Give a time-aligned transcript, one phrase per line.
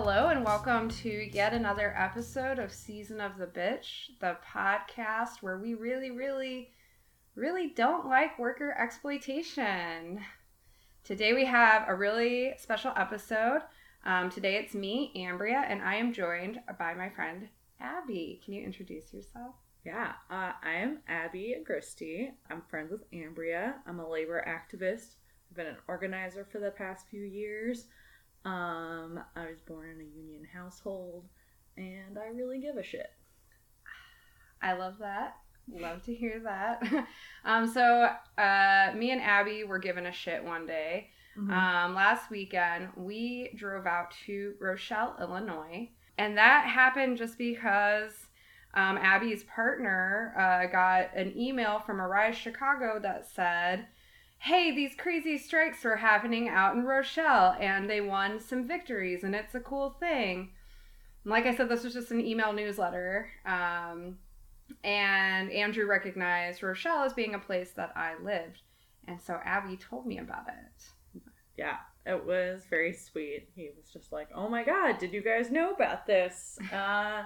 [0.00, 5.58] Hello, and welcome to yet another episode of Season of the Bitch, the podcast where
[5.58, 6.70] we really, really,
[7.34, 10.20] really don't like worker exploitation.
[11.02, 13.62] Today we have a really special episode.
[14.04, 17.48] Um, today it's me, Ambria, and I am joined by my friend
[17.80, 18.40] Abby.
[18.44, 19.56] Can you introduce yourself?
[19.84, 22.30] Yeah, uh, I am Abby Agristi.
[22.48, 23.74] I'm friends with Ambria.
[23.84, 25.16] I'm a labor activist.
[25.50, 27.86] I've been an organizer for the past few years.
[28.44, 31.24] Um, I was born in a union household,
[31.76, 33.10] and I really give a shit.
[34.62, 35.36] I love that.
[35.70, 36.82] Love to hear that.
[37.44, 41.10] um, so, uh, me and Abby were given a shit one day.
[41.38, 41.52] Mm-hmm.
[41.52, 45.90] Um, last weekend, we drove out to Rochelle, Illinois.
[46.16, 48.12] And that happened just because
[48.74, 53.86] um, Abby's partner uh, got an email from Arise Chicago that said,
[54.38, 59.34] Hey, these crazy strikes were happening out in Rochelle, and they won some victories, and
[59.34, 60.50] it's a cool thing.
[61.24, 63.28] Like I said, this was just an email newsletter.
[63.44, 64.18] Um,
[64.84, 68.62] and Andrew recognized Rochelle as being a place that I lived.
[69.06, 71.20] And so Abby told me about it.
[71.56, 73.48] Yeah, it was very sweet.
[73.56, 77.24] He was just like, "Oh my god, did you guys know about this?" Uh,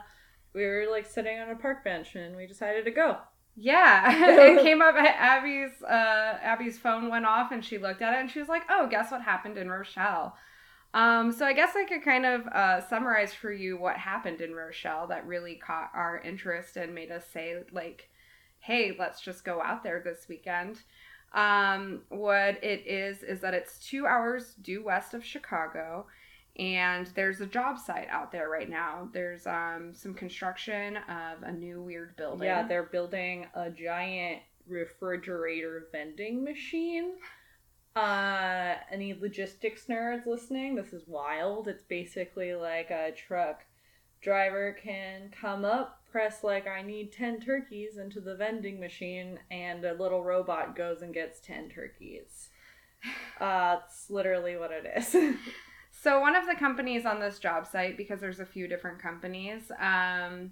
[0.55, 3.19] we were like sitting on a park bench, and we decided to go.
[3.55, 4.95] Yeah, it came up.
[4.97, 8.63] Abby's uh, Abby's phone went off, and she looked at it, and she was like,
[8.71, 10.37] "Oh, guess what happened in Rochelle."
[10.95, 14.55] Um, so I guess I could kind of uh, summarize for you what happened in
[14.55, 18.09] Rochelle that really caught our interest and made us say, like,
[18.61, 20.83] "Hey, let's just go out there this weekend."
[21.35, 26.07] Um, what it is is that it's two hours due west of Chicago,
[26.59, 29.09] and there's a job site out there right now.
[29.13, 32.47] There's um, some construction of a new weird building.
[32.47, 37.13] Yeah, they're building a giant refrigerator vending machine.
[37.97, 40.75] Uh, any logistics nerds listening?
[40.75, 41.69] This is wild.
[41.69, 43.65] It's basically like a truck
[44.23, 49.85] driver can come up, press like I need 10 turkeys into the vending machine, and
[49.85, 52.49] a little robot goes and gets 10 turkeys.
[53.41, 55.17] Uh, it's literally what it is.
[56.03, 59.71] So one of the companies on this job site, because there's a few different companies,
[59.79, 60.51] um,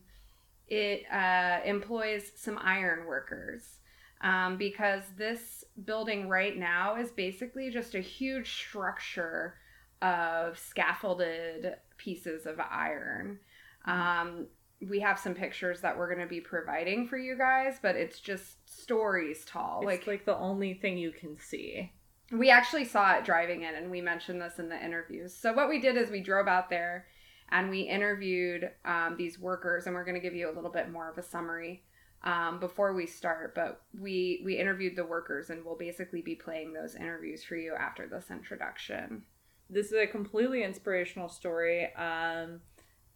[0.68, 3.78] it uh, employs some iron workers.
[4.20, 9.54] Um, because this building right now is basically just a huge structure
[10.02, 13.40] of scaffolded pieces of iron.
[13.86, 14.46] Um,
[14.88, 18.20] we have some pictures that we're going to be providing for you guys, but it's
[18.20, 19.80] just stories tall.
[19.80, 21.90] It's like like the only thing you can see.
[22.30, 25.68] We actually saw it driving in and we mentioned this in the interviews so what
[25.68, 27.06] we did is we drove out there
[27.52, 30.90] and we interviewed um, these workers and we're going to give you a little bit
[30.90, 31.82] more of a summary
[32.22, 36.72] um, before we start but we we interviewed the workers and we'll basically be playing
[36.72, 39.24] those interviews for you after this introduction
[39.70, 41.94] this is a completely inspirational story.
[41.94, 42.60] Um,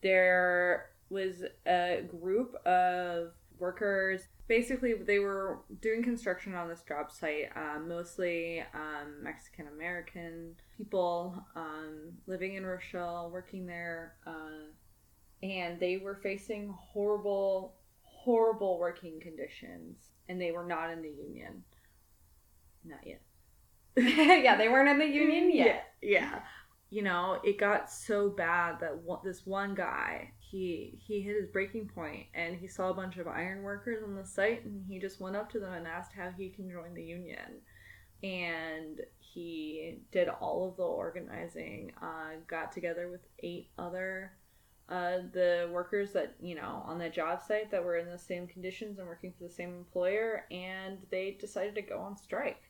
[0.03, 4.23] there was a group of workers.
[4.47, 11.43] Basically, they were doing construction on this job site, um, mostly um, Mexican American people
[11.57, 14.69] um, living in Rochelle, working there, uh,
[15.43, 21.65] and they were facing horrible, horrible working conditions, and they were not in the union.
[22.85, 23.23] Not yet.
[23.97, 26.41] yeah they weren't in the union yet Yeah, yeah.
[26.91, 31.49] You know, it got so bad that one, this one guy, he he hit his
[31.49, 35.01] breaking point, and he saw a bunch of iron workers on the site, and he
[35.01, 37.61] just went up to them and asked how he can join the union.
[38.23, 41.93] And he did all of the organizing.
[42.01, 44.33] Uh, got together with eight other
[44.89, 48.47] uh, the workers that you know on the job site that were in the same
[48.47, 52.63] conditions and working for the same employer, and they decided to go on strike.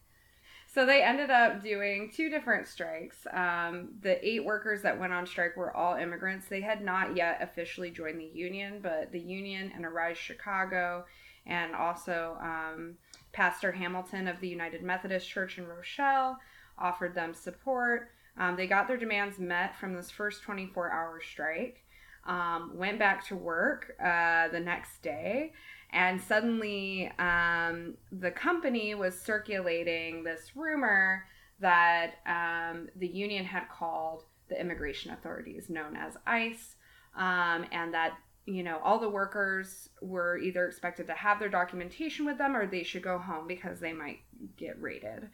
[0.74, 3.28] So they ended up doing two different strikes.
[3.32, 6.48] Um, the eight workers that went on strike were all immigrants.
[6.48, 11.04] They had not yet officially joined the union, but the union and Arise Chicago
[11.46, 12.94] and also um,
[13.32, 16.40] Pastor Hamilton of the United Methodist Church in Rochelle
[16.76, 18.10] offered them support.
[18.36, 21.84] Um, they got their demands met from this first 24 hour strike,
[22.26, 25.52] um, went back to work uh, the next day
[25.94, 31.24] and suddenly um, the company was circulating this rumor
[31.60, 36.74] that um, the union had called the immigration authorities known as ice
[37.16, 42.26] um, and that you know all the workers were either expected to have their documentation
[42.26, 44.18] with them or they should go home because they might
[44.58, 45.30] get raided.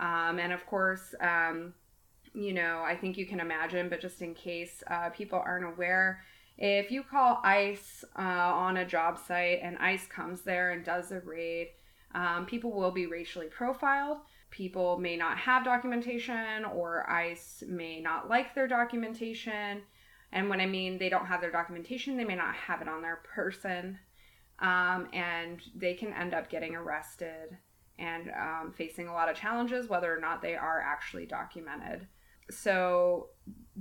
[0.00, 1.74] Um, and of course um,
[2.34, 6.20] you know i think you can imagine but just in case uh, people aren't aware
[6.58, 11.12] if you call ICE uh, on a job site and ICE comes there and does
[11.12, 11.68] a raid,
[12.14, 14.18] um, people will be racially profiled.
[14.50, 19.82] People may not have documentation, or ICE may not like their documentation.
[20.32, 23.02] And when I mean they don't have their documentation, they may not have it on
[23.02, 23.98] their person.
[24.58, 27.56] Um, and they can end up getting arrested
[27.98, 32.08] and um, facing a lot of challenges, whether or not they are actually documented.
[32.50, 33.28] So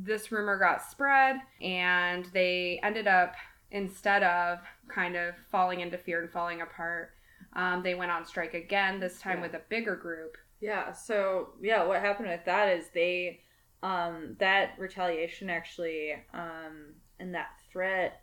[0.03, 3.33] this rumor got spread, and they ended up,
[3.71, 7.11] instead of kind of falling into fear and falling apart,
[7.53, 9.41] um, they went on strike again, this time Yeah.
[9.43, 10.37] with a bigger group.
[10.59, 10.91] Yeah.
[10.91, 13.41] So yeah, what happened with that is they
[13.83, 18.21] um that retaliation actually um and that threat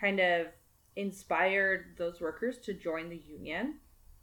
[0.00, 0.46] kind of
[0.96, 3.74] inspired those workers to join the union.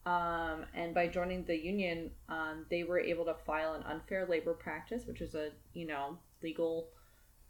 [0.06, 4.54] Um, and by joining the union, um, they were able to file an unfair labor
[4.54, 6.90] practice, which is a you know legal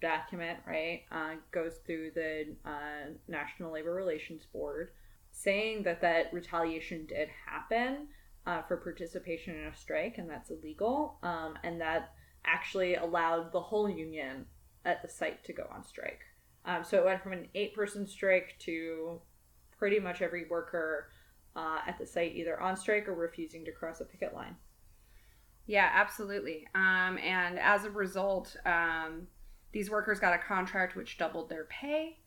[0.01, 1.01] document, right?
[1.11, 4.91] Uh, goes through the uh, National Labor Relations Board,
[5.31, 8.07] saying that that retaliation did happen
[8.45, 12.13] uh, for participation in a strike, and that's illegal, um, and that
[12.45, 14.45] actually allowed the whole union
[14.85, 16.19] at the site to go on strike.
[16.65, 19.21] Um, so it went from an eight-person strike to
[19.77, 21.09] pretty much every worker
[21.55, 24.55] uh, at the site either on strike or refusing to cross a picket line.
[25.65, 26.67] Yeah, absolutely.
[26.75, 29.27] Um, and as a result, um,
[29.71, 32.17] these workers got a contract which doubled their pay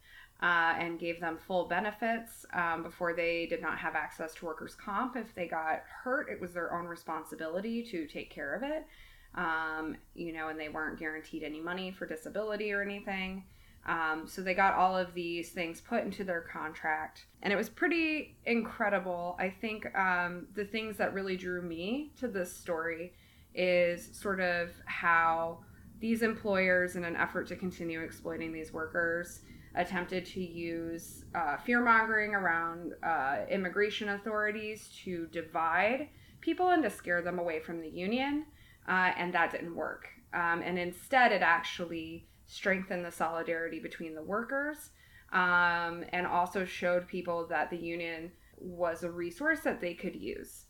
[0.43, 2.47] uh, and gave them full benefits.
[2.53, 5.17] Um, before they did not have access to workers' comp.
[5.17, 8.87] If they got hurt, it was their own responsibility to take care of it.
[9.35, 13.45] Um, you know, and they weren't guaranteed any money for disability or anything.
[13.87, 17.69] Um, so they got all of these things put into their contract, and it was
[17.69, 19.37] pretty incredible.
[19.39, 23.13] I think um, the things that really drew me to this story
[23.57, 25.59] is sort of how
[25.99, 29.41] these employers, in an effort to continue exploiting these workers,
[29.75, 36.09] attempted to use uh, fear mongering around uh, immigration authorities to divide
[36.41, 38.45] people and to scare them away from the union.
[38.89, 40.09] Uh, and that didn't work.
[40.33, 44.91] Um, and instead, it actually strengthened the solidarity between the workers
[45.33, 50.66] um, and also showed people that the union was a resource that they could use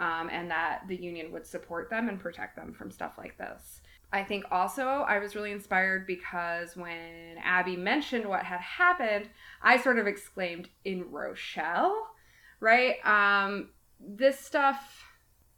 [0.00, 3.82] um, and that the union would support them and protect them from stuff like this.
[4.12, 9.28] I think also I was really inspired because when Abby mentioned what had happened,
[9.62, 12.08] I sort of exclaimed, in Rochelle,
[12.58, 12.96] right?
[13.04, 13.68] Um,
[14.00, 15.04] this stuff,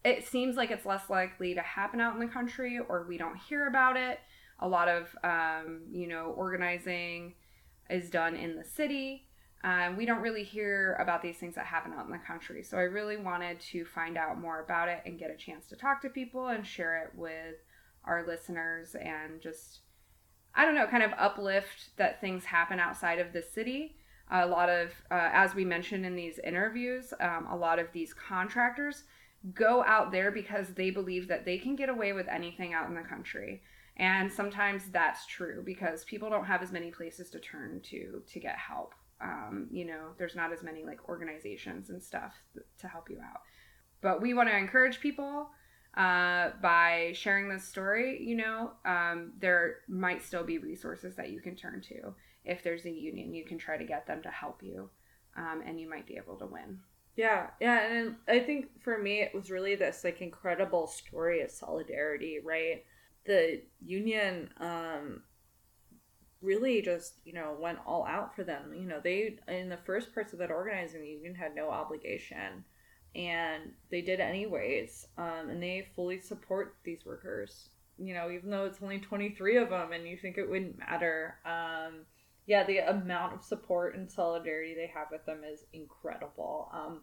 [0.05, 3.37] it seems like it's less likely to happen out in the country or we don't
[3.37, 4.21] hear about it.
[4.59, 7.35] A lot of, um, you know, organizing
[7.89, 9.29] is done in the city.
[9.65, 12.63] Um, we don't really hear about these things that happen out in the country.
[12.65, 15.77] So I really wanted to find out more about it and get a chance to
[15.77, 17.57] talk to people and share it with
[18.05, 19.81] our listeners and just,
[20.55, 23.97] I don't know, kind of uplift that things happen outside of the city.
[24.33, 28.13] A lot of, uh, as we mentioned in these interviews, um, a lot of these
[28.13, 29.05] contractors
[29.55, 32.95] go out there because they believe that they can get away with anything out in
[32.95, 33.63] the country.
[33.97, 38.41] And sometimes that's true because people don't have as many places to turn to to
[38.41, 38.95] get help.
[39.23, 42.35] Um, you know, there's not as many like organizations and stuff
[42.79, 43.41] to help you out.
[44.01, 45.49] But we want to encourage people
[45.97, 48.23] uh, by sharing this story.
[48.23, 52.15] You know, um, there might still be resources that you can turn to.
[52.45, 54.91] If there's a union, you can try to get them to help you,
[55.37, 56.81] um, and you might be able to win.
[57.15, 61.51] Yeah, yeah, and I think for me it was really this like incredible story of
[61.51, 62.85] solidarity, right?
[63.27, 65.23] The union um
[66.43, 68.75] really just, you know, went all out for them.
[68.75, 72.65] You know, they in the first parts of that organizing, union had no obligation
[73.15, 75.07] and they did anyways.
[75.19, 77.69] Um and they fully support these workers.
[77.99, 81.37] You know, even though it's only 23 of them and you think it wouldn't matter.
[81.45, 82.07] Um
[82.47, 86.69] yeah, the amount of support and solidarity they have with them is incredible.
[86.73, 87.03] Um,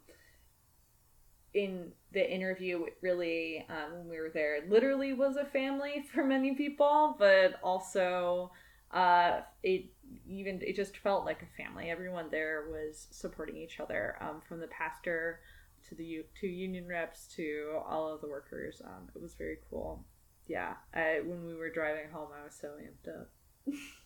[1.53, 6.55] in the interview, really, um, when we were there, literally was a family for many
[6.55, 8.51] people, but also
[8.91, 9.85] uh, it
[10.27, 11.89] even it just felt like a family.
[11.89, 15.39] Everyone there was supporting each other, um, from the pastor
[15.87, 18.81] to the to union reps to all of the workers.
[18.83, 20.03] Um, it was very cool.
[20.47, 23.29] Yeah, I, when we were driving home, I was so amped up.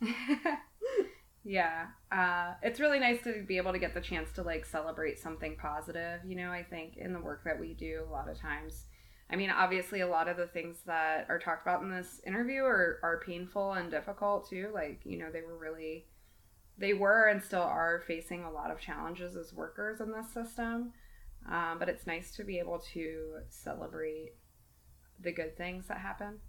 [1.44, 5.20] yeah uh, it's really nice to be able to get the chance to like celebrate
[5.20, 8.40] something positive you know i think in the work that we do a lot of
[8.40, 8.86] times
[9.34, 12.62] i mean obviously a lot of the things that are talked about in this interview
[12.64, 16.06] are, are painful and difficult too like you know they were really
[16.78, 20.94] they were and still are facing a lot of challenges as workers in this system
[21.52, 24.30] um, but it's nice to be able to celebrate
[25.20, 26.40] the good things that happen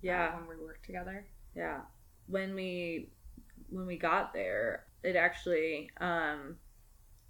[0.00, 0.28] Yeah.
[0.34, 1.80] uh, when we work together Yeah.
[2.26, 3.10] When we
[3.68, 6.56] when we got there, it actually um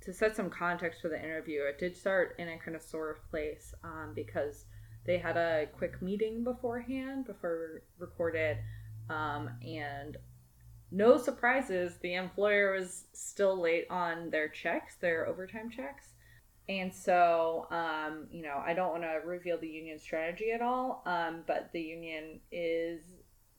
[0.02, 3.20] to set some context for the interview, it did start in a kind of sore
[3.30, 4.64] place um, because
[5.04, 8.58] they had a quick meeting beforehand before recorded,
[9.10, 10.16] um, and
[10.90, 16.12] no surprises, the employer was still late on their checks, their overtime checks.
[16.68, 21.02] And so, um, you know, I don't want to reveal the union strategy at all,
[21.06, 23.02] um, but the union is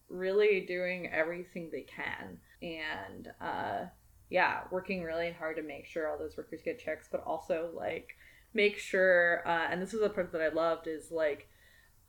[0.10, 2.38] really doing everything they can.
[2.62, 3.86] And uh,
[4.30, 8.16] yeah, working really hard to make sure all those workers get checks, but also like
[8.54, 11.48] make sure, uh, and this is the part that I loved is like,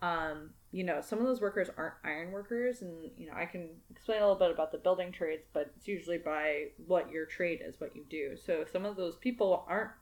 [0.03, 3.71] um, you know, some of those workers aren't iron workers, and you know, I can
[3.91, 7.61] explain a little bit about the building trades, but it's usually by what your trade
[7.65, 8.37] is, what you do.
[8.37, 9.93] So some of those people aren't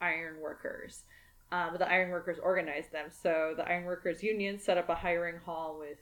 [0.00, 1.02] iron workers,
[1.52, 3.06] uh, but the iron workers organize them.
[3.10, 5.98] So the iron workers union set up a hiring hall with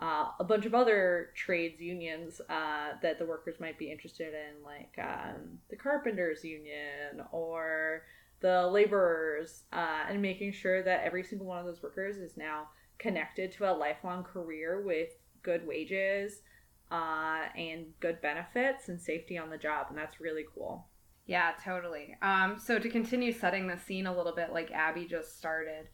[0.00, 4.62] uh, a bunch of other trades unions uh, that the workers might be interested in,
[4.64, 8.02] like um, the carpenters union or
[8.44, 12.68] the laborers, uh, and making sure that every single one of those workers is now
[12.98, 15.08] connected to a lifelong career with
[15.42, 16.42] good wages
[16.90, 20.86] uh, and good benefits and safety on the job, and that's really cool.
[21.24, 22.18] Yeah, totally.
[22.20, 25.88] Um, so to continue setting the scene a little bit, like Abby just started,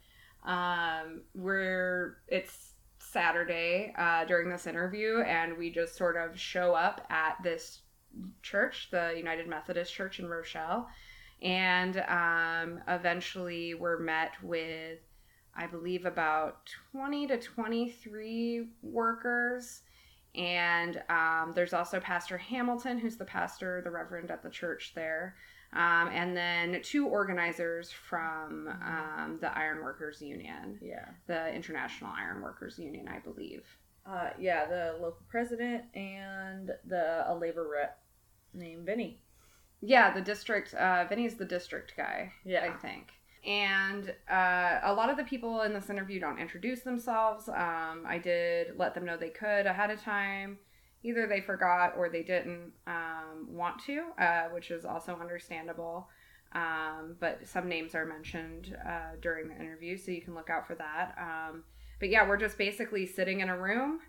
[0.45, 7.07] um, we're it's Saturday uh, during this interview, and we just sort of show up
[7.09, 7.83] at this
[8.41, 10.89] church, the United Methodist Church in Rochelle,
[11.41, 14.99] and um, eventually we're met with,
[15.55, 19.81] I believe, about twenty to twenty-three workers.
[20.33, 25.35] And um, there's also Pastor Hamilton, who's the pastor, the reverend at the church there.
[25.73, 30.79] Um, and then two organizers from um, the Ironworkers Union.
[30.81, 31.05] Yeah.
[31.27, 33.65] The International Ironworkers Union, I believe.
[34.05, 37.99] Uh, yeah, the local president and the a labor rep
[38.53, 39.19] named Vinny.
[39.81, 40.73] Yeah, the district.
[40.73, 42.31] Uh, Vinny's the district guy.
[42.45, 42.65] Yeah.
[42.65, 43.11] I think.
[43.45, 47.49] And uh, a lot of the people in this interview don't introduce themselves.
[47.49, 50.59] Um, I did let them know they could ahead of time.
[51.03, 56.07] Either they forgot or they didn't um, want to, uh, which is also understandable.
[56.53, 60.67] Um, but some names are mentioned uh, during the interview, so you can look out
[60.67, 61.15] for that.
[61.17, 61.63] Um,
[61.99, 64.01] but yeah, we're just basically sitting in a room,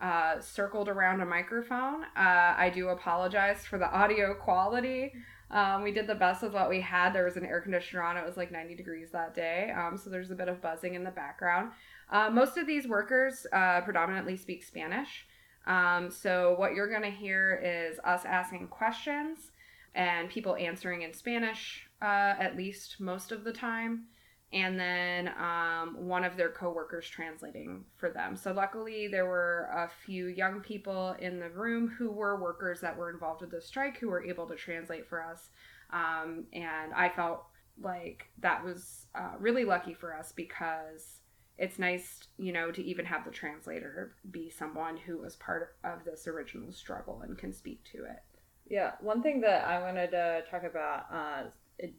[0.00, 2.04] uh, circled around a microphone.
[2.16, 5.12] Uh, I do apologize for the audio quality.
[5.50, 7.12] Um, we did the best with what we had.
[7.12, 8.16] There was an air conditioner on.
[8.16, 9.72] It was like 90 degrees that day.
[9.76, 11.70] Um, so there's a bit of buzzing in the background.
[12.10, 15.26] Uh, most of these workers uh, predominantly speak Spanish.
[15.66, 19.50] Um, so what you're going to hear is us asking questions
[19.94, 24.04] and people answering in Spanish uh, at least most of the time.
[24.52, 28.36] And then um, one of their coworkers translating for them.
[28.36, 32.96] So, luckily, there were a few young people in the room who were workers that
[32.96, 35.50] were involved with the strike who were able to translate for us.
[35.90, 37.44] Um, and I felt
[37.80, 41.20] like that was uh, really lucky for us because
[41.58, 46.04] it's nice, you know, to even have the translator be someone who was part of
[46.04, 48.22] this original struggle and can speak to it.
[48.68, 51.42] Yeah, one thing that I wanted to talk about, uh,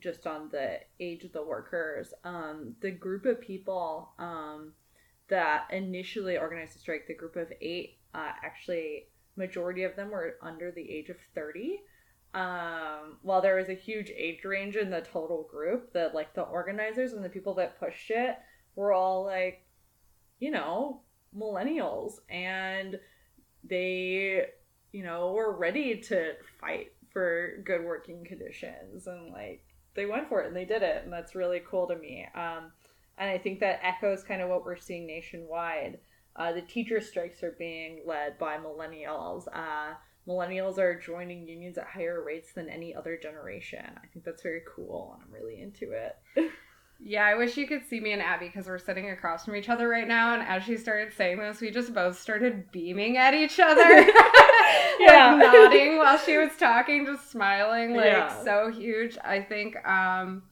[0.02, 4.74] just on the age of the workers, um, the group of people um,
[5.30, 10.38] that initially organized the strike, the group of eight, uh, actually, majority of them were
[10.42, 11.80] under the age of 30.
[12.34, 16.42] Um, while there was a huge age range in the total group, that like the
[16.42, 18.38] organizers and the people that pushed it
[18.76, 19.66] were all like,
[20.40, 21.02] you know,
[21.36, 23.00] millennials and
[23.64, 24.46] they,
[24.92, 29.64] you know, were ready to fight for good working conditions and like
[29.98, 32.26] they went for it and they did it and that's really cool to me.
[32.34, 32.72] Um,
[33.18, 36.00] and I think that echoes kind of what we're seeing nationwide.
[36.38, 39.48] Uh, the teacher strikes are being led by millennials.
[39.52, 39.96] Uh,
[40.28, 43.84] millennials are joining unions at higher rates than any other generation.
[43.98, 46.16] I think that's very cool and I'm really into it.
[47.00, 49.70] Yeah, I wish you could see me and Abby because we're sitting across from each
[49.70, 50.34] other right now.
[50.34, 53.84] And as she started saying this, we just both started beaming at each other.
[55.00, 55.36] Yeah.
[55.36, 58.44] like nodding while she was talking, just smiling, like Yeah.
[58.44, 59.18] so huge.
[59.24, 60.44] I think, um,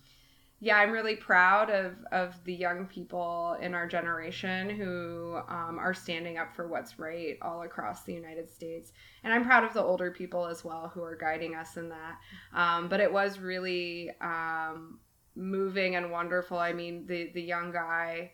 [0.61, 5.93] yeah, I'm really proud of, of the young people in our generation who um, are
[5.93, 8.91] standing up for what's right all across the United States.
[9.23, 12.17] And I'm proud of the older people as well who are guiding us in that.
[12.53, 14.99] Um, but it was really um,
[15.35, 16.57] moving and wonderful.
[16.57, 18.31] I mean, the the young guy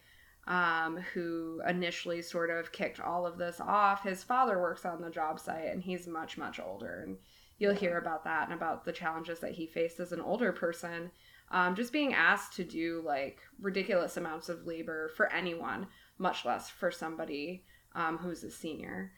[0.47, 5.09] um, who initially sort of kicked all of this off, his father works on the
[5.09, 7.17] job site, and he's much much older, and
[7.59, 11.11] you'll hear about that and about the challenges that he faced as an older person.
[11.51, 16.69] Um, just being asked to do like ridiculous amounts of labor for anyone, much less
[16.69, 19.11] for somebody um, who's a senior.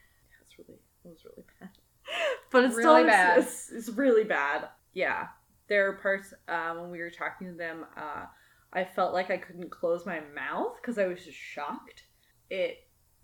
[0.46, 1.70] It's really it was really bad.
[2.52, 3.38] But it's Really still bad.
[3.40, 4.68] It's, it's really bad.
[4.94, 5.28] Yeah.
[5.68, 8.26] There are parts uh, when we were talking to them, uh,
[8.74, 12.04] I felt like I couldn't close my mouth because I was just shocked.
[12.50, 12.78] It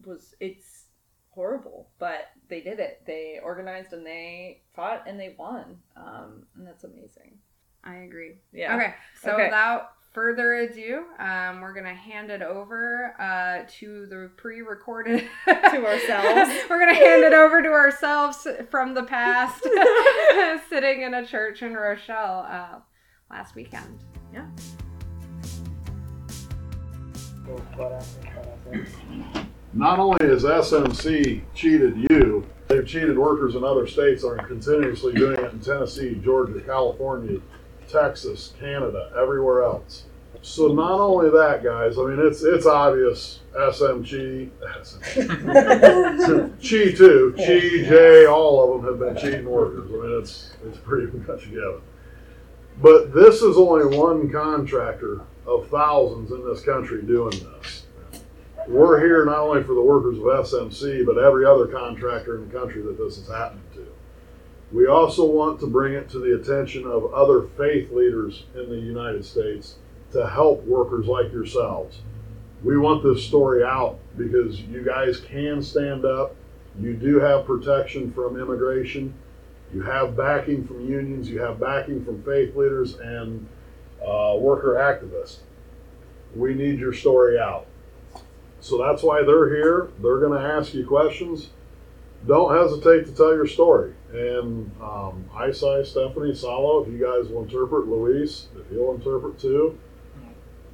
[0.05, 0.85] was it's
[1.29, 3.01] horrible, but they did it.
[3.05, 5.77] They organized and they fought and they won.
[5.97, 7.39] Um, and that's amazing.
[7.83, 8.35] I agree.
[8.51, 8.75] Yeah.
[8.75, 9.45] Okay, so Okay.
[9.45, 16.51] without further ado, um, we're gonna hand it over uh, to the pre-recorded To ourselves.
[16.69, 19.63] we're gonna hand it over to ourselves from the past,
[20.69, 22.79] sitting in a church in Rochelle uh,
[23.31, 23.99] last weekend.
[29.73, 35.13] Not only has SMC cheated you, they've cheated workers in other states and are continuously
[35.13, 37.39] doing it in Tennessee, Georgia, California,
[37.87, 40.05] Texas, Canada, everywhere else.
[40.41, 41.97] So not only that, guys.
[41.97, 43.39] I mean, it's it's obvious.
[43.57, 44.49] SMG,
[46.61, 49.89] Chi too, Chi, J, all of them have been cheating workers.
[49.89, 51.81] I mean, it's it's pretty much given.
[52.81, 57.83] But this is only one contractor of thousands in this country doing this
[58.69, 62.57] we're here not only for the workers of SMC, but every other contractor in the
[62.57, 63.87] country that this is happening to.
[64.71, 68.77] We also want to bring it to the attention of other faith leaders in the
[68.77, 69.77] United States
[70.11, 71.99] to help workers like yourselves.
[72.63, 76.35] We want this story out because you guys can stand up.
[76.79, 79.15] You do have protection from immigration.
[79.73, 81.27] You have backing from unions.
[81.27, 83.47] You have backing from faith leaders and
[84.01, 85.39] uh, worker activist.
[86.35, 87.65] We need your story out.
[88.61, 89.89] So that's why they're here.
[90.01, 91.49] They're going to ask you questions.
[92.27, 93.93] Don't hesitate to tell your story.
[94.11, 99.79] And um, Isai, Stephanie, Salo, if you guys will interpret, Luis, if he'll interpret too,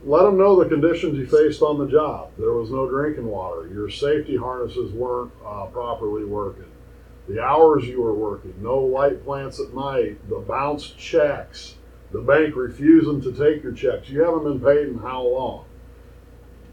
[0.03, 2.31] let them know the conditions you faced on the job.
[2.37, 3.67] There was no drinking water.
[3.67, 6.71] Your safety harnesses weren't uh, properly working.
[7.27, 11.75] The hours you were working, no light plants at night, the bounced checks,
[12.11, 14.09] the bank refusing to take your checks.
[14.09, 15.65] You haven't been paid in how long?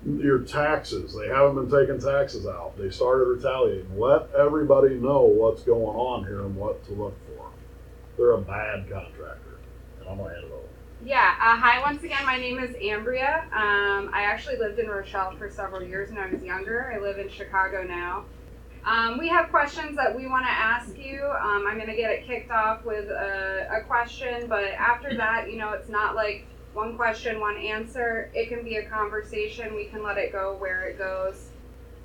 [0.05, 1.15] your taxes.
[1.15, 2.77] They haven't been taking taxes out.
[2.77, 3.99] They started retaliating.
[3.99, 7.51] Let everybody know what's going on here and what to look for.
[8.17, 9.59] They're a bad contractor.
[10.01, 10.63] And I'm going to hand it over.
[11.05, 11.35] Yeah.
[11.41, 12.25] Uh, hi, once again.
[12.27, 13.45] My name is Ambria.
[13.53, 16.93] Um, I actually lived in Rochelle for several years when I was younger.
[16.95, 18.25] I live in Chicago now.
[18.85, 21.25] Um, we have questions that we want to ask you.
[21.25, 25.49] Um, I'm going to get it kicked off with a, a question, but after that,
[25.51, 28.31] you know, it's not like one question, one answer.
[28.35, 29.75] It can be a conversation.
[29.77, 31.51] We can let it go where it goes.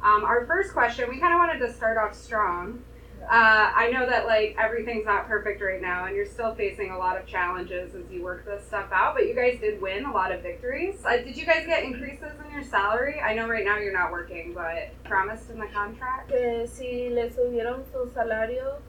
[0.04, 2.84] Um, our first question, we kind of wanted to start off strong.
[3.24, 6.98] Uh, I know that like everything's not perfect right now, and you're still facing a
[6.98, 9.16] lot of challenges as you work this stuff out.
[9.16, 11.04] But you guys did win a lot of victories.
[11.06, 13.20] Uh, did you guys get increases in your salary?
[13.20, 16.30] I know right now you're not working, but promised in the contract.
[16.30, 18.82] que si le subieron su salario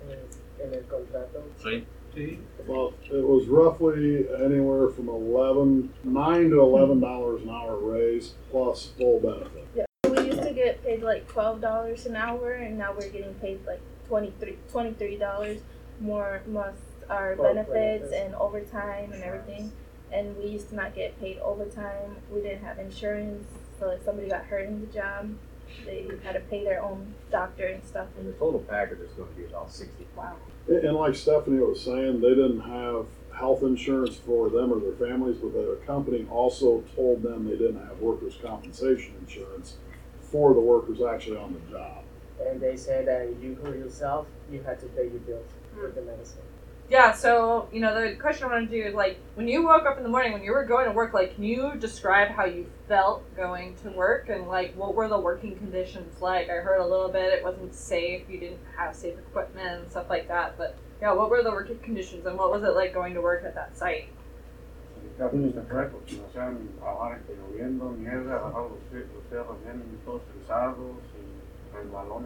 [0.63, 1.43] en el contrato.
[1.63, 1.85] Sí.
[2.67, 8.87] Well, it was roughly anywhere from 11, 9 to 11 dollars an hour raise plus
[8.99, 9.87] full benefit.
[10.11, 13.61] we used to get paid like twelve dollars an hour and now we're getting paid
[13.67, 15.61] like 23 dollars
[16.01, 16.75] more plus
[17.11, 18.13] our Oh, benefits benefits.
[18.13, 19.73] and overtime and everything
[20.13, 23.47] and we used to not get paid overtime we didn't have insurance
[23.79, 25.31] so if somebody got hurt in the job
[25.85, 29.29] they had to pay their own doctor and stuff And the total package is going
[29.31, 30.07] to be about sixty.
[30.17, 30.37] wow
[30.69, 34.93] And and like Stephanie was saying, they didn't have health insurance for them or their
[35.09, 39.77] families, but the company also told them they didn't have workers' compensation insurance
[40.33, 42.03] for the workers actually on the job.
[42.47, 46.01] And they said that you hurt yourself, you had to pay your bills with hmm.
[46.01, 46.43] the medicine.
[46.91, 49.85] Yeah, so, you know, the question I want to do is like, when you woke
[49.85, 52.47] up in the morning, when you were going to work, like, can you describe how
[52.47, 56.49] you felt going to work and, like, what were the working conditions like?
[56.49, 60.09] I heard a little bit it wasn't safe, you didn't have safe equipment and stuff
[60.09, 63.13] like that, but yeah, what were the working conditions and what was it like going
[63.15, 64.09] to work at that site?
[65.19, 70.23] Casi no se fue porque hacían trabajar lloviendo, nieve, agarraron los, los cerros bien todos
[70.33, 71.18] frisados y resbalones.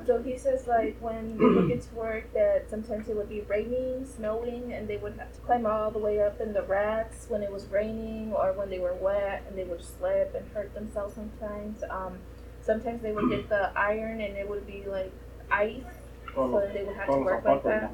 [0.07, 3.43] So he says like when they would get to work that sometimes it would be
[3.43, 7.27] raining, snowing, and they would have to climb all the way up in the racks
[7.29, 10.75] when it was raining or when they were wet and they would slip and hurt
[10.75, 11.83] themselves sometimes.
[11.91, 12.19] Um,
[12.63, 15.13] sometimes they would get the iron and it would be like
[15.51, 15.83] ice,
[16.35, 17.91] so they would have to work like that.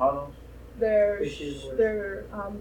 [0.78, 1.20] Their
[1.76, 2.60] their um,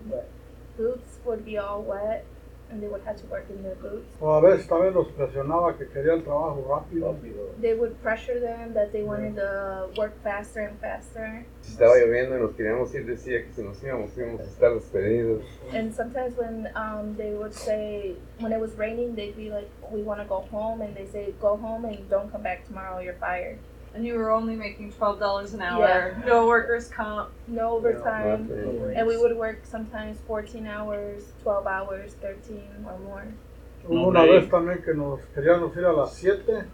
[0.77, 2.25] boots would be all wet
[2.69, 4.15] and they would have to work in their boots.
[4.19, 7.15] O a veces también los presionaba que querían trabajo rápido.
[7.61, 11.45] They would pressure them that they wanted to work faster and faster.
[11.61, 14.73] Si estaba lloviendo y nos queríamos ir, decía que si nos íbamos, íbamos a estar
[14.73, 15.43] despedidos.
[15.73, 20.01] And sometimes when um, they would say, when it was raining, they'd be like, we
[20.03, 20.81] want to go home.
[20.81, 23.59] And they say, go home and don't come back tomorrow, you're fired.
[23.97, 27.31] And you were only making $12 an hour, no workers' comp.
[27.47, 28.47] No overtime.
[28.47, 28.93] Nothing.
[28.95, 33.25] And we would work sometimes 14 hours, 12 hours, 13 or more.
[33.87, 36.65] Hubo una vez también que nos queríamos ir a las 7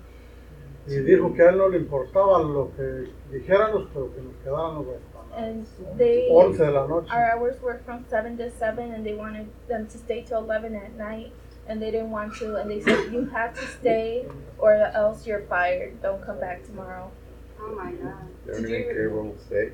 [0.85, 4.85] Y dijo que a él no le importaba lo que dijéramos, pero que nos quedáramos
[4.87, 7.07] hasta las they 11 de la noche.
[7.09, 10.75] our hours were from seven to seven, and they wanted them to stay till eleven
[10.75, 11.31] at night,
[11.67, 14.25] and they didn't want to, and they said you have to stay,
[14.57, 16.01] or else you're fired.
[16.01, 17.11] Don't come back tomorrow.
[17.59, 18.27] Oh my god.
[18.45, 19.71] Did you- what we say.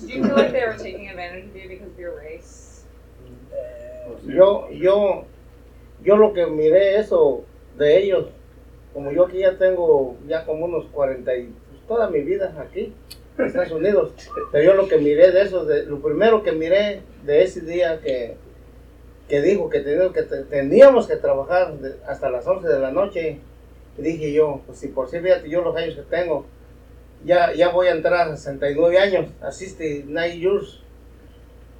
[0.00, 2.84] Did you feel like they were taking advantage of you because of your race?
[4.26, 5.24] Yo, yo,
[6.04, 7.44] yo lo que miré eso
[7.78, 8.26] de ellos,
[8.92, 12.92] como yo aquí ya tengo ya como unos 40 y pues, toda mi vida aquí
[13.38, 14.12] en Estados Unidos,
[14.52, 18.00] pero yo lo que miré de eso, de, lo primero que miré de ese día
[18.00, 18.36] que,
[19.28, 21.74] que dijo que teníamos que, te- teníamos que trabajar
[22.06, 23.38] hasta las 11 de la noche,
[23.98, 26.46] dije yo, pues si por si fíjate yo los años que tengo,
[27.24, 30.80] ya, ya voy a entrar a 69 años, asiste 9 years,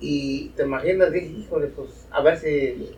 [0.01, 2.95] y te imaginas, dije, híjole, pues a ver si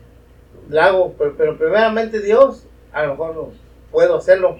[0.69, 3.49] la hago, pero, primeramente Dios, a lo mejor
[3.91, 4.57] puedo hacerlo,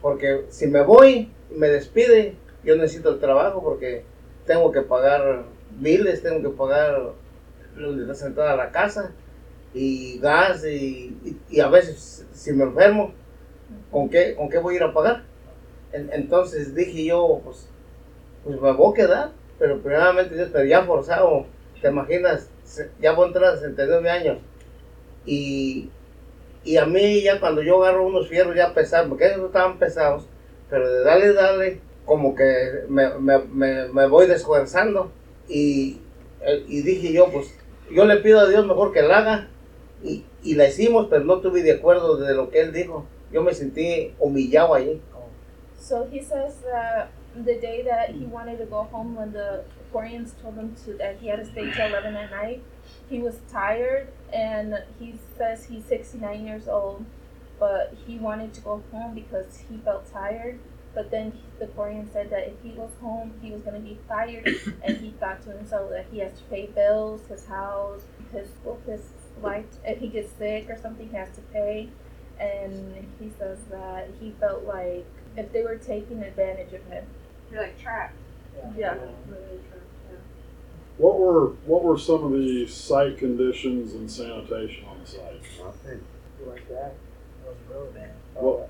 [0.00, 4.04] porque si me voy y me despide, yo necesito el trabajo porque
[4.46, 5.44] tengo que pagar
[5.78, 7.12] biles, tengo que pagar
[7.86, 9.12] donde está sentada la casa,
[9.74, 11.16] y gas, y,
[11.50, 13.12] y- a veces si me enfermo,
[13.90, 15.24] ¿con qué, ¿con qué voy a ir a pagar?
[15.92, 17.68] En- entonces dije yo, pues,
[18.44, 20.36] pues me voy a quedar, pero primeramente
[20.68, 21.46] ya forzado,
[21.82, 22.50] te imaginas,
[23.00, 24.38] ya voy a entrar a 69 años,
[25.26, 25.88] y,
[26.64, 30.26] y a mí ya cuando yo agarro unos fierros ya pesados, porque ellos estaban pesados,
[30.70, 35.10] pero de darle, darle, como que me, me, me, me voy desfuerzando,
[35.48, 35.98] y,
[36.42, 37.57] eh, y dije yo, pues,
[37.90, 39.48] yo le pido a Dios mejor que la haga,
[40.02, 43.42] y, y la hicimos, pero no estuve de acuerdo de lo que él dijo, yo
[43.42, 45.00] me sentí humillado ahí.
[45.78, 50.34] So he says that the day that he wanted to go home, when the Koreans
[50.42, 52.62] told him to that he had to stay till eleven at night,
[53.08, 57.04] he was tired, and he says he's sixty nine years old,
[57.58, 60.58] but he wanted to go home because he felt tired.
[60.94, 64.46] But then the Korean said that if he goes home, he was gonna be fired,
[64.82, 68.80] and he thought to himself that he has to pay bills, his house, his school
[68.86, 69.02] his
[69.42, 69.66] life.
[69.84, 71.88] If he gets sick or something, he has to pay.
[72.40, 77.04] And he says that he felt like if they were taking advantage of him.
[77.50, 78.14] You're like trapped.
[78.76, 78.94] Yeah.
[80.98, 85.42] What were what were some of the site conditions and sanitation on the site?
[85.64, 86.04] Nothing.
[86.44, 86.94] Like that.
[87.44, 88.10] It was really bad.
[88.34, 88.68] Well,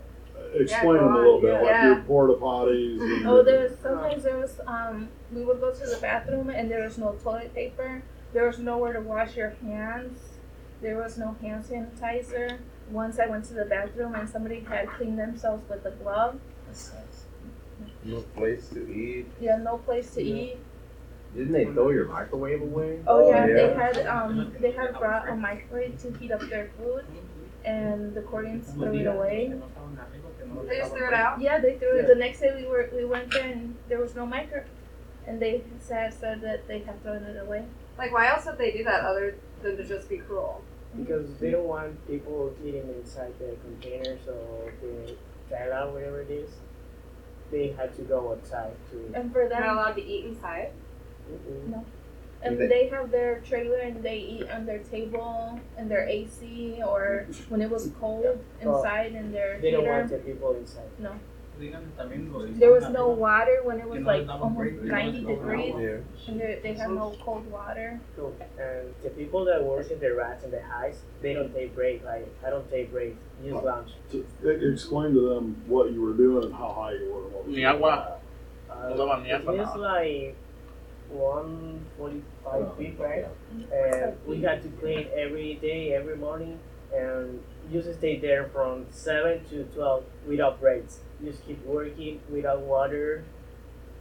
[0.55, 1.41] explain go them a little on.
[1.43, 1.87] bit, like Yeah.
[1.95, 3.01] your porta potties.
[3.01, 6.71] And Oh, there was sometimes there was um we would go to the bathroom and
[6.71, 8.03] there was no toilet paper.
[8.33, 10.19] There was nowhere to wash your hands.
[10.81, 12.59] There was no hand sanitizer.
[12.91, 16.39] Once I went to the bathroom and somebody had cleaned themselves with a glove.
[18.05, 19.27] No place to eat.
[19.41, 20.59] Yeah, no place to eat.
[21.35, 23.01] Didn't they throw your microwave away?
[23.07, 27.05] Oh yeah, they had um they had brought a microwave to heat up their food,
[27.65, 29.53] and the Koreans threw it away.
[30.69, 31.41] They just threw it out?
[31.41, 32.07] Yeah, they threw it.
[32.07, 34.65] The next day we were we went there and there was no micro,
[35.27, 37.65] and they said said that they had thrown it away.
[37.97, 40.63] Like, why else would they do that other than to just be cruel?
[40.97, 45.17] Because they don't want people eating inside the containers or the
[45.49, 46.51] trailer, whatever it is.
[47.51, 49.13] They had to go outside to.
[49.15, 50.71] And for They're not them, allowed to eat inside.
[51.31, 51.85] Mm-mm.
[52.43, 57.27] And they have their trailer and they eat on their table and their AC or
[57.49, 58.27] when it was cold
[58.61, 60.89] inside in their They don't want the people inside.
[60.99, 61.13] No.
[61.59, 65.75] There was no water when it was like almost 90 degrees,
[66.29, 67.99] and there- they had no cold water.
[68.17, 72.05] And the people that work in the rats and the highs, they don't take break.
[72.05, 73.19] Like I don't take breaks.
[73.43, 73.91] Use lunch.
[74.13, 77.25] To, e- explain to them what you were doing and how high you were.
[77.25, 78.19] and what was Ni agua.
[78.71, 78.77] on.
[78.79, 80.37] Uh, No daban ni agua, It's like
[81.11, 83.27] 145 feet, right?
[83.73, 86.59] And we had to clean every day, every morning,
[86.95, 87.41] and
[87.71, 91.01] you just stay there from 7 to 12 without breaks.
[91.25, 93.25] Just keep working without water.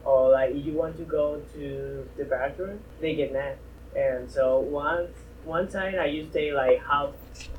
[0.06, 3.58] Or like if you want to go to the bathroom, they get mad.
[3.96, 5.10] And so one
[5.44, 7.10] one time I used to take like half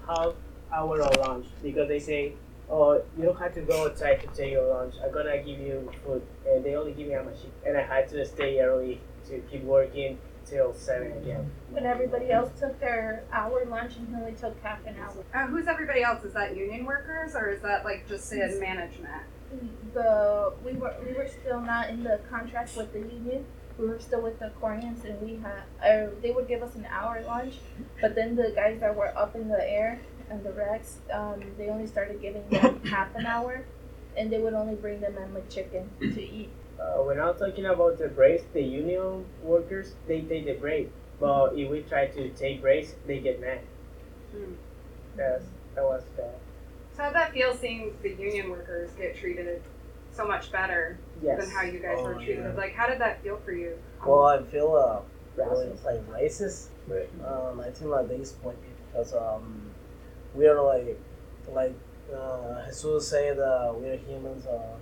[0.06, 0.34] half
[0.72, 2.32] hour of lunch because they say,
[2.70, 4.94] oh, you don't have to go outside to take your lunch.
[5.04, 8.08] I'm gonna give you food, and they only give me a machine, and I had
[8.10, 11.50] to stay early to keep working till seven again.
[11.70, 15.24] When everybody else took their hour lunch and he only took half an hour.
[15.34, 16.24] Uh, who's everybody else?
[16.24, 19.22] Is that union workers or is that like just in management?
[19.94, 23.44] The we were we were still not in the contract with the union.
[23.78, 26.86] We were still with the Koreans, and we had uh, they would give us an
[26.90, 27.54] hour lunch,
[28.00, 31.68] but then the guys that were up in the air and the racks, um, they
[31.68, 33.64] only started giving them half an hour,
[34.16, 36.50] and they would only bring them in with chicken to eat.
[36.80, 41.54] Uh, when I'm talking about the breaks, the union workers they take the break, but
[41.58, 43.60] if we try to take breaks, they get mad.
[44.32, 44.52] Hmm.
[45.16, 45.42] Yes,
[45.74, 46.34] that was bad.
[46.96, 49.62] So how'd that feel seeing the union workers get treated
[50.12, 51.40] so much better Yes.
[51.40, 52.44] than how you guys were Oh, treated.
[52.44, 52.52] yeah.
[52.56, 53.76] Like, how did that feel for you?
[54.06, 55.00] Well, I feel uh,
[55.36, 56.68] really like racist.
[56.86, 57.08] Right.
[57.26, 58.56] Um, I think like this point
[58.92, 59.62] because um,
[60.34, 60.98] we are like
[61.52, 61.74] like
[62.14, 64.46] uh, Jesus said uh, we are humans.
[64.46, 64.76] Uh,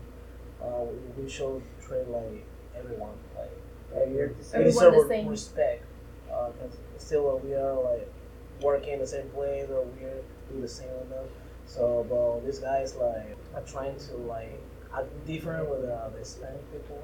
[0.65, 2.45] uh, we, we should treat like
[2.77, 3.51] everyone like
[3.95, 4.61] we same.
[4.61, 5.29] Everyone the same.
[5.29, 5.83] respect.
[6.31, 8.09] Uh, 'cause still uh, we are like
[8.63, 11.25] working in the same place or we're doing the same them.
[11.67, 14.61] So, but this guy is like are trying to like
[14.97, 17.03] act different with uh, the Hispanic people,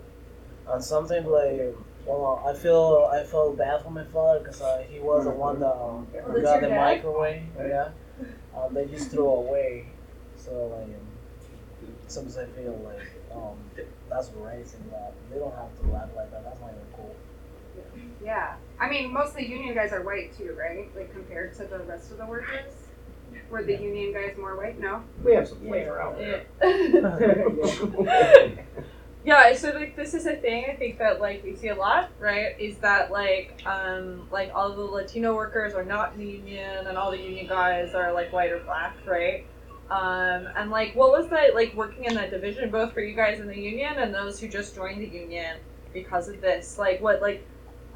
[0.69, 1.75] and something like.
[2.05, 5.61] Well, I feel I felt bad for my father because uh, he was the one
[5.61, 6.77] that um, Oh, got the dad?
[6.97, 7.43] microwave.
[7.57, 7.91] Yeah,
[8.57, 9.87] um, they just threw away.
[10.37, 11.07] So like, um,
[12.09, 13.57] sometimes I feel like um,
[14.09, 14.91] that's racist.
[14.91, 16.45] That they don't have to laugh like that.
[16.45, 17.15] That's not even cool.
[18.25, 18.55] Yeah.
[18.79, 20.89] I mean, most of the union guys are white too, right?
[20.97, 22.73] Like compared to the rest of the workers.
[23.51, 24.79] Were the union guys more white?
[24.79, 25.03] No.
[25.25, 26.47] We have some flavor out there.
[29.25, 32.11] Yeah, so like this is a thing I think that like we see a lot,
[32.19, 32.61] right?
[32.61, 36.99] Is that like um like all the Latino workers are not in the union and
[36.99, 39.47] all the union guys are like white or black, right?
[39.91, 43.41] Um and like what was that like working in that division both for you guys
[43.41, 45.59] in the union and those who just joined the union
[45.93, 46.79] because of this?
[46.79, 47.47] Like what like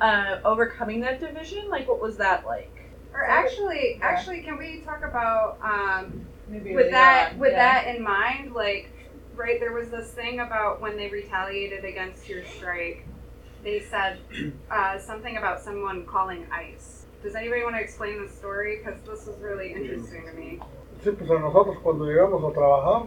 [0.00, 1.70] uh overcoming that division?
[1.70, 2.76] Like what was that like?
[3.16, 7.84] Or actually, actually, can we talk about um, Maybe with that on, with yeah.
[7.84, 8.52] that in mind?
[8.52, 8.90] Like,
[9.34, 13.06] right, there was this thing about when they retaliated against your strike.
[13.64, 14.18] They said
[14.70, 17.06] uh, something about someone calling ICE.
[17.22, 18.82] Does anybody want to explain the story?
[18.84, 20.60] Because this was really interesting to me.
[21.02, 23.02] Sí, pues a nosotros cuando llegamos a trabajar,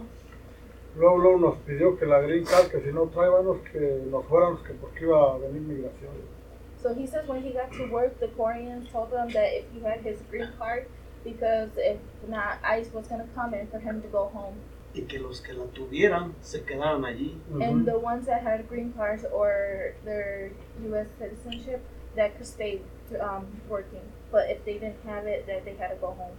[0.96, 4.62] luego, luego nos pidió que la green card, que si no tráibanos, que nos fuéramos,
[4.62, 6.40] que porque iba a venir migración.
[6.82, 9.80] So he says when he got to work, the Koreans told him that if he
[9.80, 10.86] had his green card,
[11.22, 14.54] because if not, ICE was gonna come in for him to go home.
[14.94, 17.38] Y que los que la tuvieran se quedaran allí.
[17.60, 20.50] And the ones that had green cards or their
[20.84, 21.06] U.S.
[21.18, 21.84] citizenship,
[22.16, 22.80] that could stay
[23.20, 24.02] um, working.
[24.32, 26.34] But if they didn't have it, that they had to go home.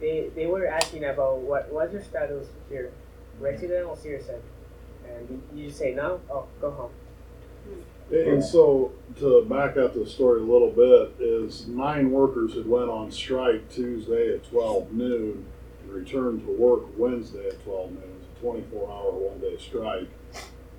[0.00, 2.90] They they were asking about what what's your status here,
[3.38, 4.40] resident or citizen,
[5.06, 6.20] and you, you just say no.
[6.30, 6.90] Oh, go home.
[8.10, 12.88] And so, to back up the story a little bit, is nine workers had went
[12.88, 15.46] on strike Tuesday at twelve noon
[15.82, 18.02] and returned to work Wednesday at twelve noon.
[18.02, 20.08] It was a twenty-four hour one-day strike.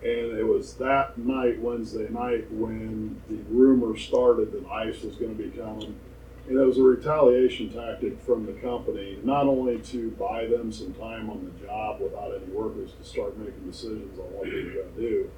[0.03, 5.37] And it was that night, Wednesday night, when the rumor started that ICE was going
[5.37, 5.95] to be coming.
[6.47, 10.93] And it was a retaliation tactic from the company, not only to buy them some
[10.93, 14.71] time on the job without any workers to start making decisions on what they were
[14.71, 15.31] going to do,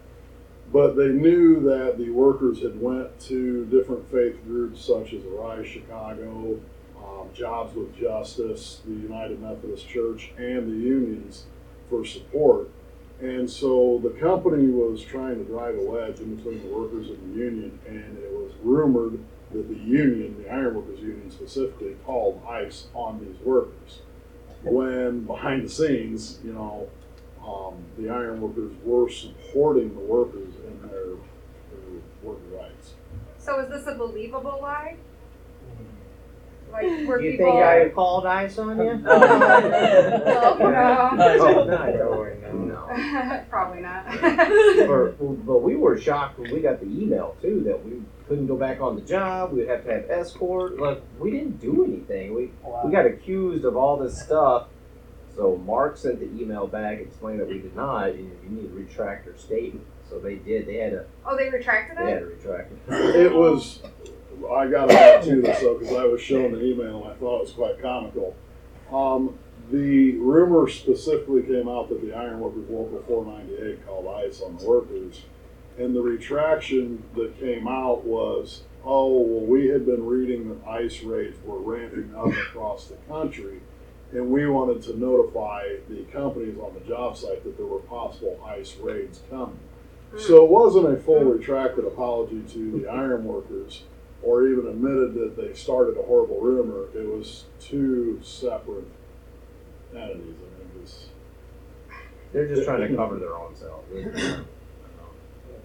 [0.71, 5.67] but they knew that the workers had went to different faith groups such as Arise
[5.67, 6.59] Chicago,
[6.97, 11.43] um, Jobs with Justice, the United Methodist Church, and the unions
[11.89, 12.69] for support.
[13.21, 17.33] And so the company was trying to drive a wedge in between the workers and
[17.35, 19.19] the union, and it was rumored
[19.53, 24.01] that the union, the Ironworkers Union specifically, called ICE on these workers.
[24.63, 26.89] When behind the scenes, you know,
[27.45, 32.93] um, the ironworkers were supporting the workers in their, their worker rights.
[33.37, 34.95] So is this a believable lie?
[36.71, 37.51] Like, were you people?
[37.51, 38.97] think I called ICE on you?
[38.97, 39.11] no,
[40.25, 40.65] Oh, no,
[41.15, 42.62] no, no, no.
[43.49, 44.06] probably not.
[44.89, 48.56] Or, but we were shocked when we got the email too that we couldn't go
[48.58, 49.51] back on the job.
[49.53, 50.79] We'd have to have escort.
[50.79, 52.34] Like we didn't do anything.
[52.36, 52.51] We
[52.84, 54.67] we got accused of all this stuff.
[55.36, 58.10] So Mark sent the email back explaining that we did not.
[58.10, 59.86] and You need to retract your statement.
[60.10, 60.67] So they did.
[60.67, 61.06] They had to.
[61.25, 62.19] oh, they retracted They had it.
[62.21, 63.15] to retract it.
[63.25, 63.82] It was,
[64.51, 67.15] I got a add to this though, because I was shown the email and I
[67.15, 68.36] thought it was quite comical.
[68.91, 69.39] Um,
[69.71, 75.21] the rumor specifically came out that the Ironworkers Local 498 called ICE on the workers.
[75.78, 81.02] And the retraction that came out was, oh, well, we had been reading that ICE
[81.04, 83.62] raids were ramping up across the country.
[84.12, 88.39] And we wanted to notify the companies on the job site that there were possible
[88.45, 89.60] ICE raids coming.
[90.15, 93.82] So it wasn't a full retracted apology to the ironworkers
[94.21, 96.86] or even admitted that they started a horrible rumor.
[96.93, 98.86] It was two separate
[99.95, 100.36] entities.
[100.38, 101.08] I mean, it was,
[102.32, 103.84] They're just trying to cover their own self.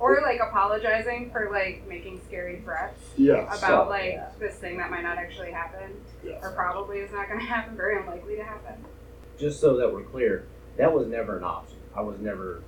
[0.01, 3.59] Or like apologizing for like making scary threats yes.
[3.59, 4.29] about like yeah.
[4.39, 5.93] this thing that might not actually happen,
[6.25, 6.39] yes.
[6.41, 8.85] or probably is not going to happen, very unlikely to happen.
[9.39, 11.79] Just so that we're clear, that was never an option.
[11.97, 12.63] I was never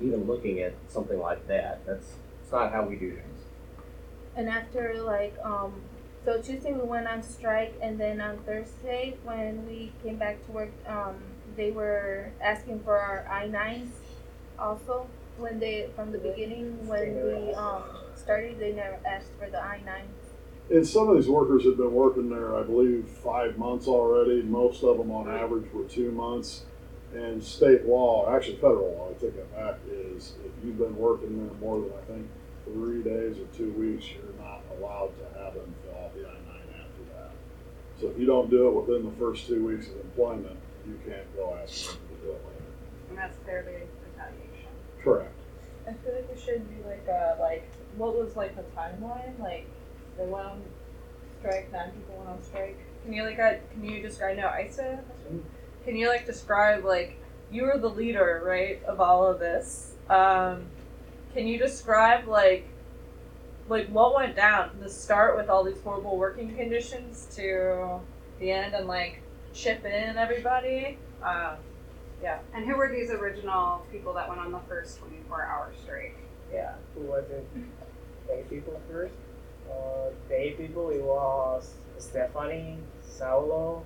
[0.00, 1.84] even looking at something like that.
[1.84, 3.42] That's it's not how we do things.
[4.36, 5.72] And after like um,
[6.28, 10.52] so Tuesday we went on strike, and then on Thursday when we came back to
[10.52, 11.14] work, um,
[11.56, 13.94] they were asking for our I nines,
[14.58, 19.58] also when they from the beginning when we um started they never asked for the
[19.58, 20.08] I nine.
[20.70, 24.42] And some of these workers have been working there, I believe, five months already.
[24.42, 26.64] Most of them, on average, were two months.
[27.14, 31.38] And state law, actually federal law, I take that back, is if you've been working
[31.38, 32.28] there more than I think
[32.72, 36.32] three days or two weeks, you're not allowed to have them fill out the I
[36.32, 37.30] nine after that.
[38.00, 40.56] So if you don't do it within the first two weeks of employment,
[40.86, 42.64] you can't go ask them to do it later.
[43.10, 44.70] And that's clearly retaliation.
[45.02, 45.34] Correct.
[45.86, 49.38] I feel like we should do like a like what was like the timeline?
[49.40, 49.66] Like
[50.16, 50.62] they went on
[51.40, 52.78] strike, nine people went on strike.
[53.04, 55.00] Can you like uh, can you describe no ISA?
[55.84, 57.16] Can you like describe like
[57.50, 59.94] you were the leader, right, of all of this?
[60.10, 60.66] Um,
[61.32, 62.68] can you describe like
[63.68, 68.00] like what went down the start with all these horrible working conditions to
[68.40, 70.98] the end and like chip in everybody?
[71.22, 71.56] Um,
[72.22, 72.38] yeah.
[72.54, 76.16] And who were these original people that went on the first 24 hour strike?
[76.52, 77.46] Yeah, who was it?
[78.26, 79.14] Gay people first.
[79.70, 83.82] Uh, the eight people it was Stephanie, Saulo,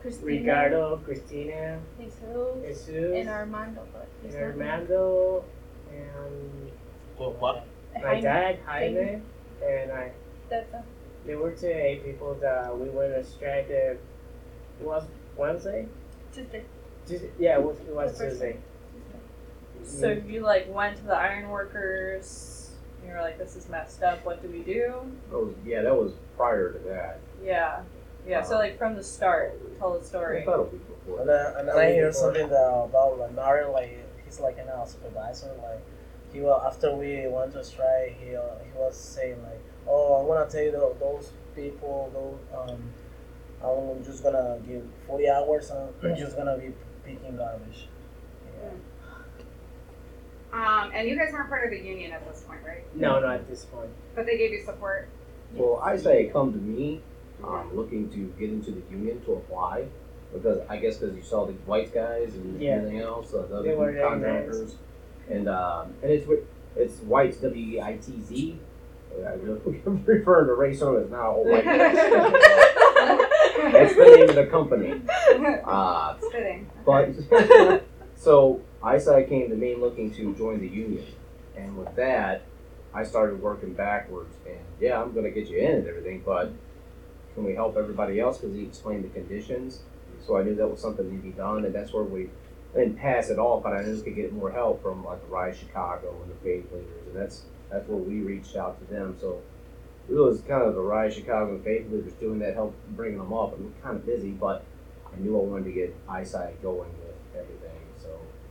[0.00, 2.18] Christina, Ricardo, Cristina, Jesus,
[2.64, 3.86] Jesus, and Armando,
[4.24, 4.34] and.
[4.34, 5.44] Armando,
[5.92, 6.72] and
[7.16, 7.64] what?
[7.94, 8.20] My Jaime.
[8.22, 9.22] dad, Jaime,
[9.64, 10.10] and I.
[10.48, 10.82] That's a,
[11.26, 13.66] There were two eight people that we went on strike.
[13.70, 14.00] uh, It
[14.80, 15.04] was
[15.36, 15.86] Wednesday.
[16.32, 16.64] Tuesday.
[17.06, 17.30] Tuesday.
[17.38, 18.56] Yeah, it was, it was The Tuesday.
[19.84, 22.70] So you like went to the iron workers.
[23.06, 24.24] You were like, "This is messed up.
[24.26, 24.92] What do we do?"
[25.30, 27.18] That was, yeah, that was prior to that.
[27.42, 27.80] Yeah,
[28.26, 28.42] yeah.
[28.42, 30.42] So like from the start, tell the story.
[30.42, 31.20] I thought it was before.
[31.20, 34.84] And then, and I hear something that, about like Mario, like he's like an uh,
[34.84, 35.48] supervisor.
[35.62, 35.80] Like
[36.32, 40.26] he was after we went to strike, he uh, he was saying like, "Oh, I'm
[40.26, 42.82] gonna tell you tho- those people, those um,
[43.62, 46.72] I'm just gonna give 40 hours and they're just gonna be
[47.04, 47.88] picking garbage."
[48.62, 48.70] Yeah.
[50.52, 52.84] Um, and you guys weren't part of the union at this point, right?
[52.96, 53.90] No, not at this point.
[54.16, 55.08] But they gave you support.
[55.54, 57.02] Well, I say come to me,
[57.44, 59.86] um, looking to get into the union to apply,
[60.32, 62.76] because I guess because you saw the white guys and Yeah.
[62.76, 64.76] everything else, uh, the They other were very contractors,
[65.30, 66.26] and um, and it's
[66.76, 68.58] it's Weitz W E I T Z.
[69.26, 71.36] I'm referring to Ray Sherman as now.
[71.38, 71.64] White.
[73.72, 75.00] That's the name of the company.
[75.64, 76.70] Uh, It's fitting.
[76.86, 77.10] but
[78.16, 81.04] so ISI came to me looking to join the union,
[81.56, 82.42] and with that,
[82.94, 84.34] I started working backwards.
[84.46, 86.52] And yeah, I'm gonna get you in and everything, but
[87.34, 88.38] can we help everybody else?
[88.38, 89.80] Because he explained the conditions,
[90.26, 92.30] so I knew that was something to be done, and that's where we
[92.74, 95.20] I didn't pass it off, but I knew we could get more help from like
[95.22, 98.94] the Rise Chicago and the faith leaders, and that's that's where we reached out to
[98.94, 99.16] them.
[99.20, 99.40] So
[100.08, 103.32] it was kind of the Rise Chicago and faith leaders doing that, help bringing them
[103.32, 103.54] up.
[103.54, 104.64] I'm kind of busy, but
[105.12, 107.80] I knew I wanted to get eyesight going with everything.
[108.00, 108.08] So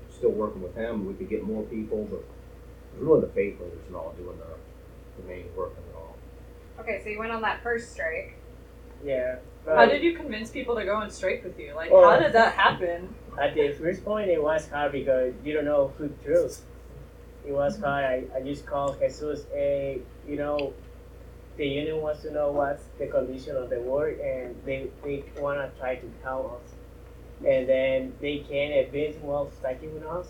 [0.09, 2.23] still working with them, we could get more people, but
[2.97, 6.15] really the faith leaders and all doing the, the main work of it all.
[6.79, 8.35] Okay, so you went on that first strike.
[9.03, 9.37] Yeah.
[9.65, 11.73] How uh, did you convince people to go on strike with you?
[11.73, 13.15] Like, Well- how did that happen?
[13.39, 16.63] At the first point, it was hard because you don't know who to trust.
[17.47, 17.85] It was mm-hmm.
[17.85, 18.31] hard.
[18.33, 20.73] I, I just called Jesus, hey, you know,
[21.57, 25.59] the union wants to know what's the condition of the work and they, they want
[25.59, 26.73] to try to tell us.
[27.45, 30.27] And then they came and Vince was talking with us.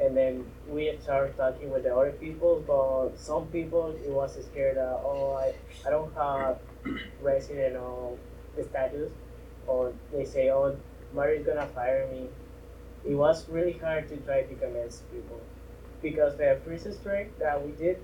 [0.00, 4.78] And then we started talking with the other people, but some people it was scared
[4.78, 5.52] that oh I,
[5.86, 6.58] I don't have
[7.22, 8.16] resident or
[8.62, 9.10] status,
[9.66, 10.74] or they say oh
[11.14, 12.28] Mario's gonna fire me.
[13.04, 15.40] It was really hard to try to convince people
[16.02, 17.98] because the first strike that we did,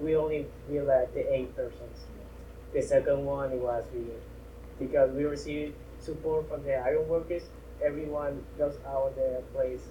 [0.00, 2.06] we only we let the eight persons.
[2.72, 4.20] The second one it was really
[4.78, 7.44] because we received support from the iron workers.
[7.82, 9.82] Everyone goes out of their place.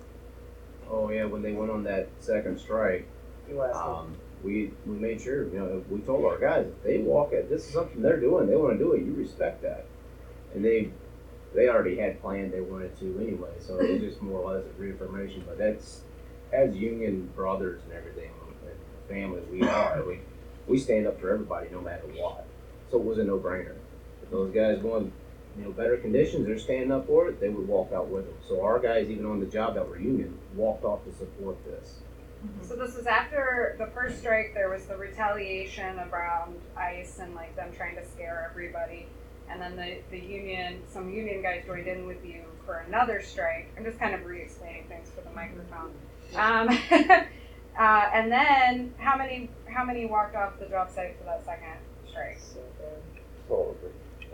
[0.89, 3.07] Oh yeah, when they went on that second strike,
[3.49, 6.97] It was um, we we made sure you know we told our guys if they
[6.99, 9.85] walk it, this is something they're doing, they want to do it, you respect that,
[10.53, 10.91] and they
[11.53, 14.65] they already had planned they wanted to anyway, so it was just more or less
[14.65, 15.43] a reaffirmation.
[15.45, 16.01] But that's
[16.51, 18.31] as union brothers and everything,
[18.65, 18.77] and
[19.07, 20.19] families we are, we
[20.67, 22.45] we stand up for everybody no matter what.
[22.91, 23.75] So it was a no brainer.
[24.21, 25.11] If those guys want
[25.57, 27.39] you know better conditions, they're standing up for it.
[27.39, 28.35] They would walk out with them.
[28.47, 31.99] So our guys, even on the job that were union, walked off to support this.
[32.61, 34.53] So this is after the first strike.
[34.53, 39.07] There was the retaliation around ICE and like them trying to scare everybody,
[39.53, 43.71] and then the the union, some union guys joined in with you for another strike.
[43.77, 45.93] I'm just kind of re-explaining things for the microphone.
[46.35, 46.69] Um,
[47.79, 51.77] uh, and then how many how many walked off the job site for that second
[52.09, 52.39] strike?
[53.47, 53.75] Todo,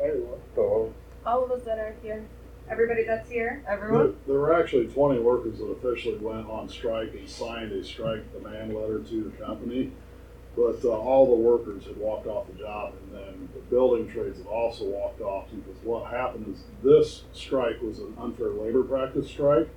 [0.01, 0.39] everyone.
[0.55, 0.93] todo.
[1.25, 2.25] All of us that are here.
[2.69, 3.63] Everybody that's here?
[3.65, 4.15] There, Everyone?
[4.27, 8.75] there were actually 20 workers that officially went on strike and signed a strike demand
[8.75, 9.91] letter to the company.
[10.55, 14.37] But uh, all the workers had walked off the job, and then the building trades
[14.37, 19.29] had also walked off because what happened is this strike was an unfair labor practice
[19.29, 19.69] strike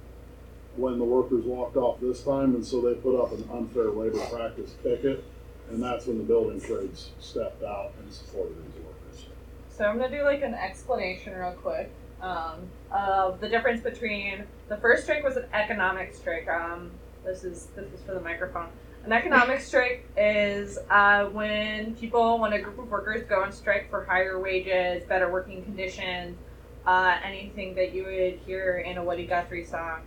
[0.77, 4.19] when the workers walked off this time, and so they put up an unfair labor
[4.27, 5.23] practice picket,
[5.71, 9.27] and that's when the building trades stepped out and supported these workers.
[9.69, 11.91] So I'm gonna do like an explanation real quick
[12.23, 16.49] um, of the difference between the first strike was an economic strike.
[16.49, 16.91] Um,
[17.25, 18.69] this is this is for the microphone.
[19.05, 23.91] An economic strike is uh, when people, when a group of workers go on strike
[23.91, 26.39] for higher wages, better working conditions,
[26.87, 30.03] uh, anything that you would hear in a Woody Guthrie song.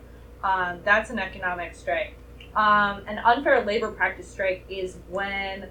[0.45, 2.13] Um, that's an economic strike.
[2.55, 5.67] Um, an unfair labor practice strike is when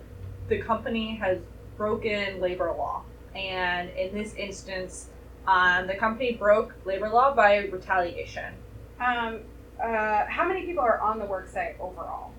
[0.50, 1.38] the company has
[1.78, 3.04] broken labor law.
[3.34, 5.08] And in this instance,
[5.46, 8.52] um, the company broke labor law by retaliation.
[9.00, 9.40] Um,
[9.82, 12.33] uh, how many people are on the work site overall?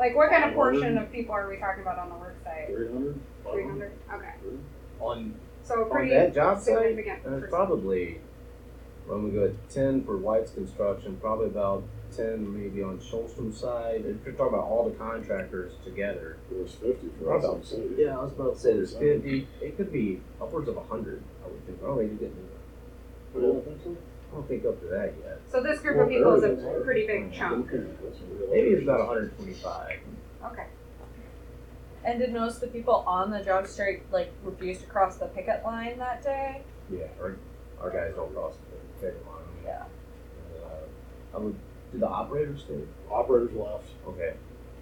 [0.00, 2.68] Like, what kind of portion of people are we talking about on the work site?
[2.68, 3.20] 300?
[3.52, 3.92] 300?
[4.14, 4.32] Okay.
[4.98, 7.22] On So on pretty that job site, significant.
[7.22, 7.50] there's percent.
[7.50, 8.20] probably
[9.06, 11.82] when we go at ten for Weitz construction, probably about
[12.16, 14.04] ten maybe on Sholstrom's side.
[14.06, 17.44] If you're talking about all the contractors together, There's 50 for Right.
[17.44, 17.68] us.
[17.68, 17.90] City.
[17.98, 19.46] yeah, I was about to say there's fifty.
[19.60, 21.22] It could be upwards of hundred.
[21.44, 21.78] I would think.
[21.84, 22.48] Oh, maybe didn't.
[23.34, 23.96] You don't think so?
[24.30, 25.40] I don't think up to that yet.
[25.50, 26.84] So this group Well, of people is a it is.
[26.84, 27.72] pretty big chunk.
[27.72, 29.98] Maybe it's about 125.
[30.44, 30.66] Okay.
[32.04, 35.26] And did most of the people on the job strike like refuse to cross the
[35.26, 36.62] picket line that day?
[36.90, 37.36] Yeah, our,
[37.80, 38.54] our guys don't cross
[39.00, 39.36] the picket line.
[39.64, 39.82] Yeah.
[40.64, 41.56] Uh, I would.
[41.92, 42.80] Do the operators stay?
[43.10, 43.88] Operators left.
[44.06, 44.34] Okay.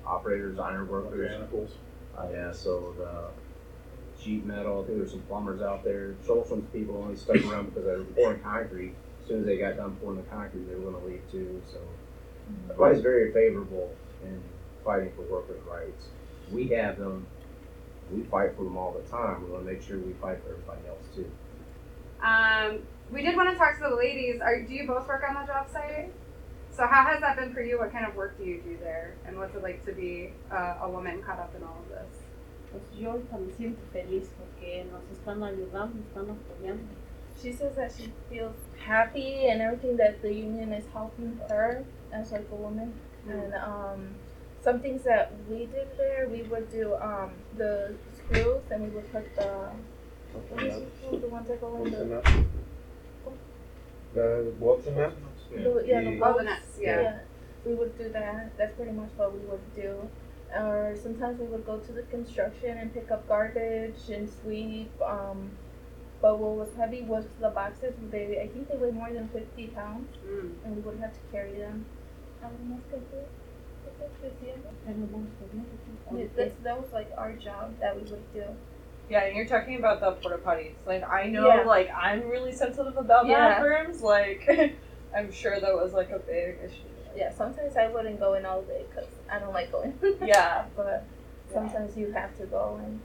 [0.07, 1.19] Operators, iron workers.
[1.19, 1.71] Mechanicals.
[2.17, 6.15] Uh, yeah, so the sheet metal, I think there's some plumbers out there.
[6.27, 8.95] Sholstrom's people only stuck around because they were pouring concrete.
[9.29, 11.61] As soon as they got done pouring the concrete, they were going to leave too.
[11.71, 11.77] So
[12.65, 14.41] everybody's very favorable in
[14.83, 16.07] fighting for workers' rights.
[16.51, 17.27] We have them.
[18.11, 19.45] We fight for them all the time.
[19.45, 21.31] We want to make sure we fight for everybody else too.
[22.25, 22.79] Um,
[23.13, 24.41] we did want to talk to the ladies.
[24.41, 26.11] Are do you both work on the job site?
[26.71, 27.79] So how has that been for you?
[27.79, 29.13] What kind of work do you do there?
[29.27, 32.25] And what's it like to be uh, a woman caught up in all of this?
[32.71, 37.08] Pues yo ahorita me siento feliz porque nos están ayudando, están apoyando.
[37.41, 42.33] She says that she feels happy and everything that the union is helping her as
[42.33, 42.93] like a woman.
[43.29, 44.15] And um,
[44.63, 49.13] some things that we did there, we would do um, the screws and we would
[49.13, 49.71] put the
[50.51, 52.23] what is it the ones that go in the,
[54.15, 55.13] The what's in that?
[55.51, 56.45] the yeah the Oh, the bolts.
[56.45, 57.19] nuts, yeah.
[57.65, 58.57] we would do that.
[58.57, 60.09] That's pretty much what we would do.
[60.55, 64.91] Or sometimes we would go to the construction and pick up garbage and sweep.
[65.03, 65.51] Um,
[66.21, 67.95] but what was heavy was the boxes.
[68.11, 70.53] They I think they weigh more than fifty pounds, Mm.
[70.65, 71.87] and we would have to carry them.
[72.43, 73.21] Algunas que sí,
[74.21, 74.53] que sí,
[74.87, 78.45] Tenemos que yeah, That's, that was like our job that we would do.
[79.11, 80.75] Yeah, and you're talking about the porta potties.
[80.87, 81.63] Like I know, Yeah.
[81.65, 83.49] like I'm really sensitive about Yeah.
[83.61, 84.03] bathrooms.
[84.03, 84.49] Like
[85.17, 86.83] I'm sure that was like a big issue.
[87.17, 89.99] Yeah, sometimes I wouldn't go in all day because I don't like going.
[90.23, 90.65] Yeah.
[90.77, 91.05] but
[91.53, 93.01] sometimes you have to go and.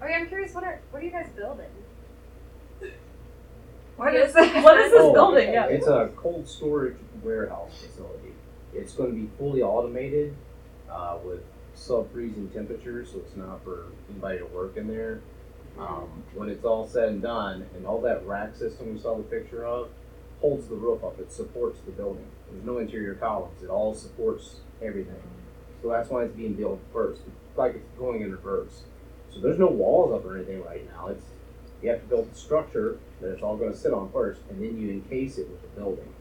[0.00, 0.54] Oh yeah, I'm curious.
[0.54, 1.66] What are what are you guys building?
[3.96, 5.52] What is what is this Oh, building?
[5.52, 5.66] Yeah.
[5.66, 8.32] It's a cold storage warehouse facility.
[8.72, 10.36] It's going to be fully automated
[10.90, 11.40] uh, with
[11.74, 15.20] sub-freezing temperatures, so it's not for anybody to work in there.
[15.78, 19.22] Um, when it's all said and done, and all that rack system we saw the
[19.24, 19.88] picture of
[20.40, 21.18] holds the roof up.
[21.18, 22.26] It supports the building.
[22.50, 23.62] There's no interior columns.
[23.62, 25.20] It all supports everything.
[25.82, 27.22] So that's why it's being built first.
[27.48, 28.82] It's like it's going in reverse.
[29.32, 31.08] So there's no walls up or anything right now.
[31.08, 31.24] It's
[31.82, 34.60] you have to build the structure that it's all going to sit on first, and
[34.62, 36.12] then you encase it with the building.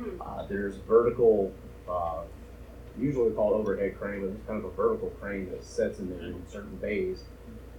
[0.00, 0.16] Mm.
[0.20, 1.52] Uh, there's vertical,
[1.88, 2.22] uh,
[2.98, 6.26] usually called overhead crane, but it's kind of a vertical crane that sets in there
[6.28, 7.24] in certain bays,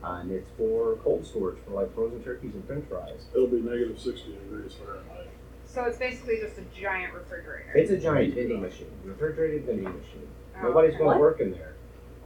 [0.04, 3.26] uh, and it's for cold storage for like frozen turkeys and French fries.
[3.34, 5.28] It'll be negative 60 degrees Fahrenheit.
[5.66, 7.72] So it's basically just a giant refrigerator.
[7.76, 10.28] It's a giant vending machine, refrigerated vending machine.
[10.60, 10.98] Oh, Nobody's okay.
[11.00, 11.14] going What?
[11.16, 11.74] to work in there.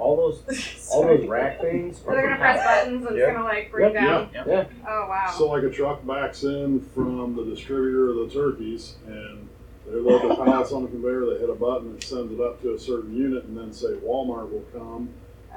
[0.01, 1.99] All those, all those rack things.
[1.99, 3.23] So they're gonna press buttons and Yeah.
[3.23, 4.29] it's gonna like break Yep, down.
[4.33, 4.65] Yeah.
[4.87, 5.31] Oh wow.
[5.37, 9.47] So like a truck backs in from the distributor of the turkeys and
[9.85, 12.61] they load the pallets on the conveyor, they hit a button, it sends it up
[12.63, 15.09] to a certain unit and then say Walmart will come,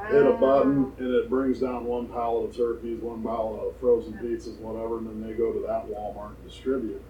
[0.09, 0.36] hit a oh.
[0.36, 4.99] button and it brings down one pallet of turkeys, one pallet of frozen pizzas, whatever,
[4.99, 7.03] and then they go to that Walmart and distribute.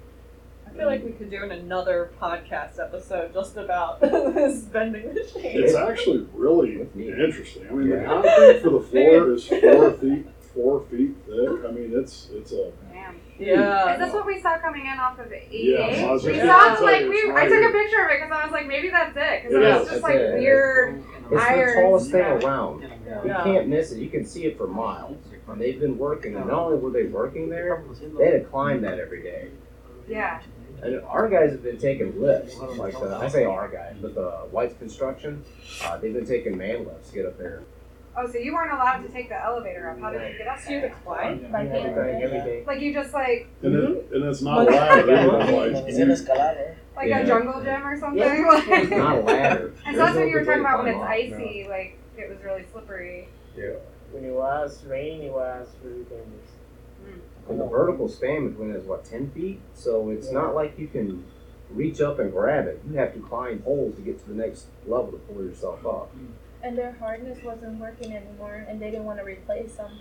[0.75, 5.43] I feel like we could do an another podcast episode just about this vending machine.
[5.63, 7.67] It's actually really interesting.
[7.69, 8.07] I mean, the Yeah.
[8.07, 11.61] concrete for the floor is four feet, four feet thick.
[11.65, 12.71] I mean, it's, it's a Yeah.
[12.93, 13.21] Damn.
[13.39, 13.93] Yeah.
[13.95, 15.51] Is this what we saw coming in off of 88?
[15.65, 17.31] Yes, I was we saw gonna like we.
[17.31, 19.43] right I took a picture of it because I was like, maybe that's it.
[19.45, 19.79] Because It it is.
[19.79, 20.39] was just That's like it.
[20.41, 21.05] weird.
[21.31, 22.35] It's the tallest thing Yeah.
[22.35, 22.83] around.
[22.83, 22.91] You
[23.27, 23.45] Yeah.
[23.45, 23.99] can't miss it.
[24.01, 25.19] You can see it for miles.
[25.49, 27.85] And they've been working, and not only were they working there,
[28.19, 29.51] they had to climb that every day.
[30.09, 30.41] Yeah.
[30.85, 34.31] And our guys have been taking lifts, like the, I say our guys, but the
[34.53, 35.43] Weitz Construction,
[35.83, 37.63] uh, they've been taking man lifts to get up there.
[38.17, 39.99] Oh, so you weren't allowed to take the elevator up.
[39.99, 40.87] How did you get up You there?
[40.91, 41.51] explain?
[41.51, 41.95] By You have to hand.
[41.95, 42.65] go every day.
[42.67, 45.27] Like you just like And, it, and it's not loud either.
[45.73, 46.77] Like, It's an escalade.
[46.95, 47.21] like Yeah.
[47.21, 48.23] a jungle gym or something.
[48.23, 49.73] It's Like, not a ladder.
[49.87, 51.09] and so that's what you were talking about when it's up.
[51.09, 53.27] icy, like it was really slippery.
[53.57, 53.71] Yeah.
[54.13, 56.44] When it was raining, it was really dangerous.
[57.49, 59.61] And the vertical span between it is what, 10 feet?
[59.75, 61.25] So it's not like you can
[61.71, 62.81] reach up and grab it.
[62.89, 66.11] You have to climb poles to get to the next level to pull yourself up.
[66.63, 69.93] And their harness wasn't working anymore, and they didn't want to replace them.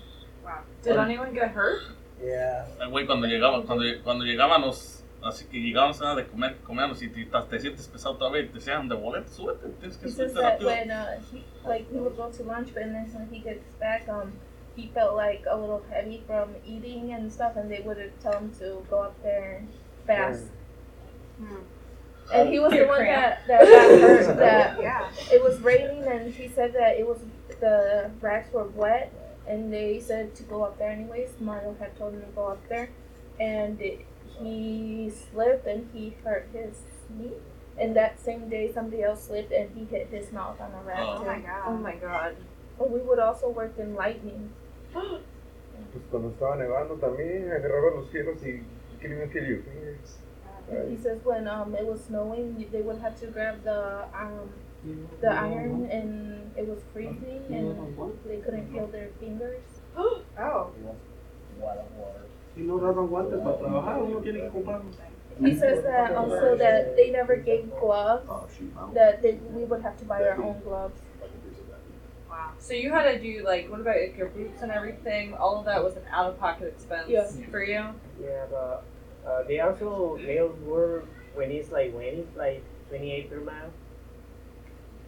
[0.45, 0.59] Wow.
[0.81, 1.81] Did anyone get hurt?
[2.23, 2.65] Yeah.
[2.79, 7.09] El güey cuando llegaba, cuando, cuando llegábamos, así que llegábamos a de comer, comíamos y
[7.09, 10.31] te, te sientes pesado todavía y te decían de boleto, súbete, tienes que He says
[10.31, 10.67] subirte that rápido.
[10.67, 14.07] when uh, he, like he would go to lunch, but then when he gets back,
[14.07, 14.31] um,
[14.76, 18.51] he felt like a little heavy from eating and stuff, and they would tell him
[18.59, 19.63] to go up there
[20.07, 20.45] fast.
[21.38, 21.57] Hmm.
[22.34, 23.38] And he was the one cramp.
[23.47, 24.38] that that got hurt.
[24.38, 25.09] That Yeah.
[25.32, 27.19] it was raining, and he said that it was
[27.59, 29.11] the racks were wet,
[29.47, 31.30] and they said to go up there anyways.
[31.39, 32.89] Mario had told him to go up there,
[33.39, 34.05] and it,
[34.39, 37.34] he slipped and he hurt his knee.
[37.78, 40.99] And that same day, somebody else slipped and he hit his mouth on a rack.
[40.99, 41.17] Oh.
[41.19, 41.63] Oh my god.
[41.67, 42.36] Oh my god.
[42.78, 44.51] But we would also work in lightning.
[45.93, 48.63] Pues cuando estaba nevando también agarraba los hierros y
[48.99, 49.61] couldn't even feel.
[50.89, 54.49] He says when um it was snowing, they would have to grab the um
[55.21, 57.77] the iron and it was freezing and
[58.25, 59.61] they couldn't feel their fingers.
[60.35, 60.71] Oh.
[61.59, 62.25] Water, water.
[62.55, 64.49] No daban guantes para trabajar, uno tiene.
[65.39, 68.27] He says that also that they never gave gloves.
[68.93, 70.99] That they, we would have to buy our own gloves.
[72.43, 72.51] Wow.
[72.59, 75.33] So you had to do like what about like, your boots and everything?
[75.33, 77.25] All of that was an out of pocket expense Yeah.
[77.49, 77.85] for you.
[78.21, 78.83] Yeah, but
[79.27, 81.03] uh, the actual nails were
[81.35, 83.71] when it's like raining, like 28 per mile.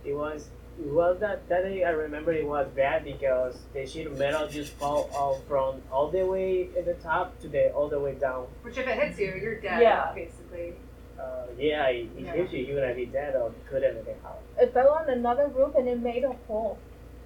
[0.04, 4.18] It was well that that day I remember it was bad because the sheet of
[4.18, 8.00] metal just fall off from all the way at the top to the all the
[8.00, 8.48] way down.
[8.62, 9.82] Which if it hits you, you're dead.
[9.82, 10.12] Yeah.
[10.14, 10.74] Basically.
[11.18, 12.34] Uh, yeah, it, it Yeah.
[12.34, 14.42] hits you even if be dead or couldn't get out.
[14.60, 16.78] It fell on another roof and it made a hole.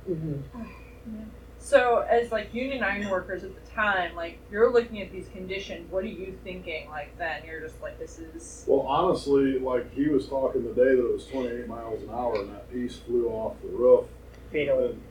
[0.10, 1.24] Mm-hmm.
[1.60, 5.92] So as like union iron workers at the time, like you're looking at these conditions,
[5.92, 7.44] what are you thinking like then?
[7.46, 11.14] You're just like this is Well, honestly, like he was talking the day that it
[11.14, 14.06] was 28 miles an hour and that piece flew off the roof.
[14.52, 14.86] Fatal.
[14.86, 15.02] And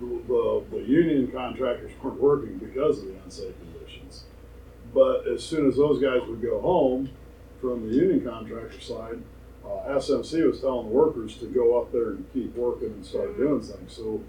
[0.00, 4.24] the, the, the union contractors weren't working because of the unsafe conditions.
[4.92, 7.10] But as soon as those guys would go home
[7.60, 9.22] from the union contractor side,
[9.68, 13.36] uh, SMC was telling the workers to go up there and keep working and start
[13.36, 13.92] doing things.
[13.92, 14.22] So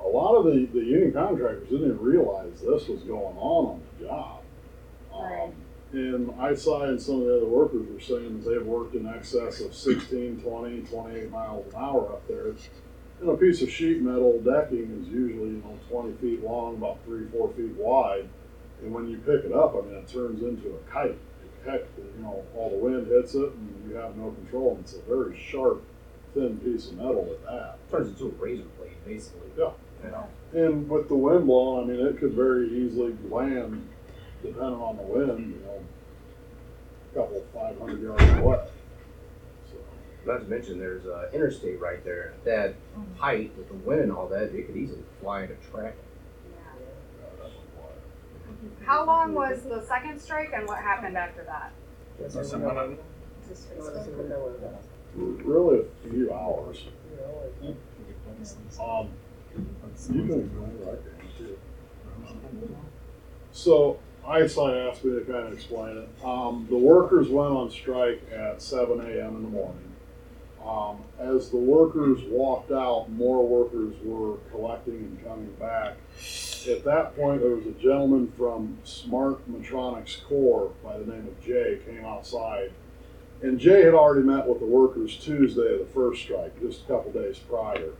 [0.00, 3.82] a lot of the, the union contractors didn't even realize this was going on on
[3.98, 4.40] the job.
[5.12, 5.52] Um,
[5.92, 9.60] and ISI and some of the other workers were saying that they've worked in excess
[9.60, 12.54] of 16, 20, 28 miles an hour up there.
[13.20, 16.98] And a piece of sheet metal decking is usually, you know, 20 feet long, about
[17.04, 18.28] three, four feet wide.
[18.82, 21.16] And when you pick it up, I mean, it turns into a kite.
[21.64, 24.72] Heck, you know, all the wind hits it and you have no control.
[24.72, 25.82] And it's a very sharp,
[26.34, 27.90] thin piece of metal at that.
[27.90, 29.48] turns into a razor blade, basically.
[29.56, 29.70] Yeah.
[30.04, 30.28] You know?
[30.52, 33.88] And with the wind blowing, I mean, it could very easily land,
[34.42, 35.80] depending on the wind, you know,
[37.12, 38.58] a couple, 500 yards away.
[39.70, 39.76] So,
[40.26, 42.34] Not to mention, there's uh, interstate right there.
[42.34, 42.74] At that
[43.18, 45.96] height with the wind and all that, it could easily fly into traffic.
[48.64, 48.86] Yeah, that's why.
[48.86, 51.72] How long was the second strike and what happened after that?
[52.20, 52.96] Yes, Una I
[55.16, 56.86] Really a few hours.
[58.80, 59.08] Um,
[60.12, 61.58] you can ignore it right there, too.
[63.52, 63.98] So,
[64.28, 66.08] ISI asked me to kind of explain it.
[66.24, 69.92] Um, the workers went on strike at seven AM in the morning.
[70.64, 75.96] Um, as the workers walked out, more workers were collecting and coming back.
[76.66, 81.44] At that point, there was a gentleman from Smart Metronics Core by the name of
[81.44, 82.72] Jay came outside.
[83.42, 86.86] And Jay had already met with the workers Tuesday of the first strike, just a
[86.86, 87.90] couple days prior.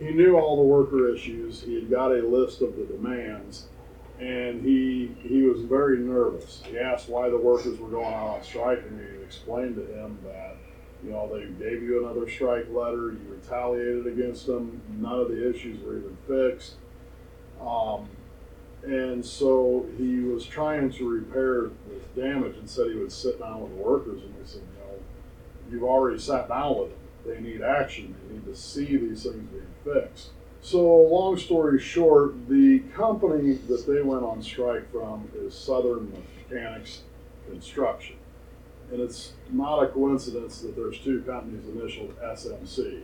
[0.00, 1.62] He knew all the worker issues.
[1.62, 3.66] He had got a list of the demands,
[4.18, 6.62] and he he was very nervous.
[6.66, 10.18] He asked why the workers were going out on strike, and he explained to him
[10.24, 10.56] that
[11.04, 15.48] you know they gave you another strike letter, you retaliated against them, none of the
[15.48, 16.74] issues were even fixed.
[17.60, 18.08] Um,
[18.82, 23.60] And so he was trying to repair this damage and said he would sit down
[23.60, 24.22] with the workers.
[24.22, 24.98] And we said, know,
[25.70, 26.98] you've already sat down with them.
[27.26, 28.14] They need action.
[28.26, 30.30] They need to see these things being fixed.
[30.62, 36.12] So, long story short, the company that they went on strike from is Southern
[36.50, 37.02] Mechanics
[37.50, 38.16] Construction.
[38.90, 43.02] And it's not a coincidence that there's two companies initialed SMC.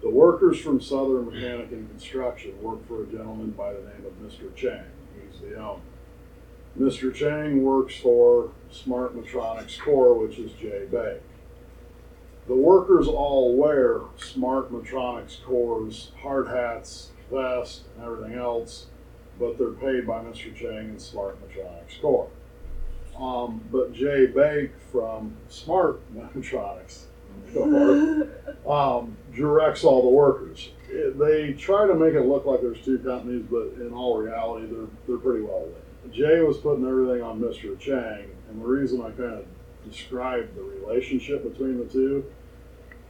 [0.00, 4.12] The workers from Southern Mechanic and Construction work for a gentleman by the name of
[4.22, 4.54] Mr.
[4.54, 4.84] Chang.
[5.20, 5.80] He's the owner.
[6.78, 7.12] Mr.
[7.12, 11.18] Chang works for Smart Metronics Core, which is Jay Bay.
[12.46, 18.86] The workers all wear Smart Metronics Corps hard hats, vests, and everything else,
[19.40, 20.54] but they're paid by Mr.
[20.54, 22.30] Chang and Smart Metronics Core.
[23.18, 26.00] Um, but Jay Bake from Smart
[28.68, 30.70] Um, directs all the workers.
[30.90, 34.66] It- they try to make it look like there's two companies, but in all reality,
[34.66, 36.14] they're they're pretty well linked.
[36.14, 37.78] Jay was putting everything on Mr.
[37.78, 39.46] Chang, and the reason I kind of
[39.90, 42.24] described the relationship between the two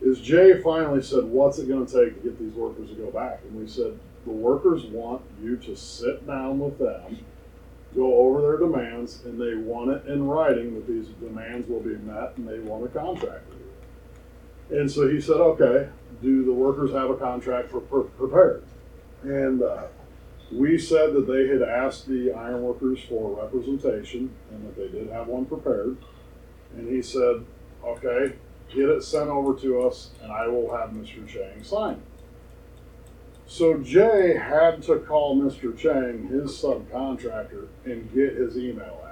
[0.00, 3.10] is Jay finally said, "What's it going to take to get these workers to go
[3.10, 7.18] back?" And we said, "The workers want you to sit down with them."
[7.96, 11.96] Go over their demands, and they want it in writing that these demands will be
[11.96, 13.44] met, and they want a contract.
[14.70, 15.88] And so he said, okay,
[16.22, 18.64] do the workers have a contract for pre- prepared?
[19.22, 19.84] And uh,
[20.52, 25.10] we said that they had asked the iron workers for representation and that they did
[25.10, 25.96] have one prepared.
[26.76, 27.44] And he said,
[27.84, 28.34] okay,
[28.74, 31.26] get it sent over to us and I will have Mr.
[31.26, 32.00] Chang sign it.
[33.46, 35.76] So Jay had to call Mr.
[35.76, 39.07] Chang, his subcontractor, and get his email.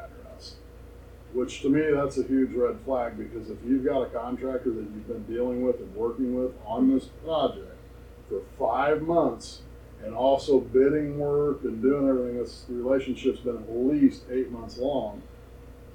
[1.37, 4.81] Which to me, that's a huge red flag because if you've got a contractor that
[4.81, 7.77] you've been dealing with and working with on this project
[8.31, 9.61] for five months
[10.03, 15.21] and also bidding work and doing everything, this relationship's been at least eight months long,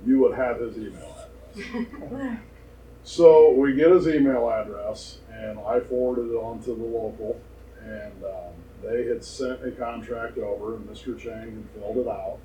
[0.05, 1.17] you would have his email
[1.55, 2.37] address.
[3.03, 7.41] So we get his email address and I forwarded it on to the local
[7.83, 11.17] and um, they had sent a contract over and Mr.
[11.17, 12.37] Chang had filled it out.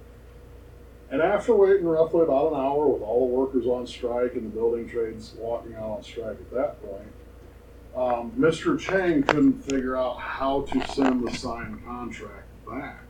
[1.11, 4.57] And after waiting roughly about an hour with all the workers on strike and the
[4.57, 7.12] building trades walking out on strike at that point,
[7.96, 8.78] um, Mr.
[8.78, 13.00] Chang couldn't figure out how to send the signed contract back.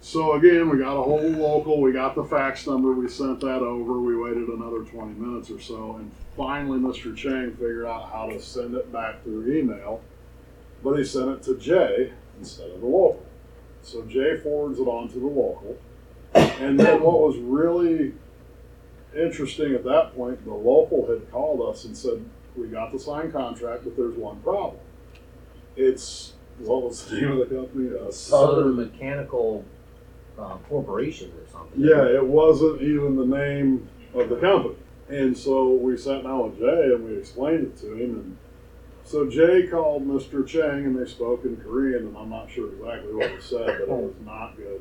[0.00, 3.62] So again, we got a whole local, we got the fax number, we sent that
[3.62, 7.16] over, we waited another 20 minutes or so, and finally Mr.
[7.16, 10.02] Chang figured out how to send it back through email,
[10.82, 13.24] but he sent it to Jay instead of the local.
[13.82, 15.78] So Jay forwards it on to the local.
[16.34, 18.14] And then what was really
[19.16, 22.24] interesting at that point, the local had called us and said,
[22.56, 24.80] We got the signed contract, but there's one problem.
[25.76, 27.90] It's what was the name of the company?
[27.98, 29.64] Uh, Southern Mechanical
[30.38, 31.80] uh, Corporation or something.
[31.80, 34.76] Yeah, it wasn't even the name of the company.
[35.08, 38.10] And so we sat down with Jay and we explained it to him.
[38.10, 38.36] And
[39.04, 40.46] so Jay called Mr.
[40.46, 43.80] Chang and they spoke in Korean, and I'm not sure exactly what was said, but
[43.80, 44.80] it was not good,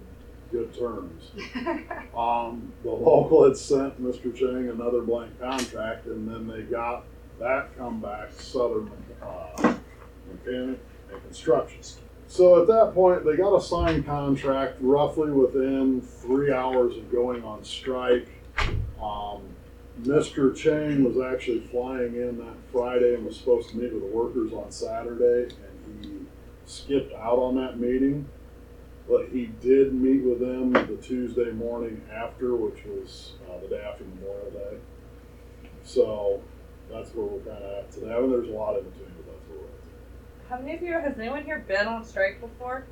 [0.54, 1.32] good terms.
[2.16, 4.36] Um, the local had sent Mr.
[4.36, 7.06] Chang another blank contract, and then they got
[7.40, 9.74] that come back Southern uh,
[10.32, 10.80] Mechanic
[11.12, 11.80] and Construction.
[12.28, 17.44] So at that point, they got a signed contract roughly within three hours of going
[17.44, 18.28] on strike.
[19.02, 19.42] Um,
[20.04, 20.56] Mr.
[20.56, 24.54] Chang was actually flying in that Friday and was supposed to meet with the workers
[24.54, 26.12] on Saturday, and he
[26.66, 28.28] skipped out on that meeting.
[29.08, 33.82] But he did meet with them the Tuesday morning after, which was uh, the day
[33.82, 34.78] after Memorial Day.
[35.84, 36.42] So
[36.90, 38.14] that's where we're kind of at today.
[38.14, 40.50] I mean, there's a lot in between, but that's where we're at.
[40.50, 42.86] How many of you has anyone here been on strike before?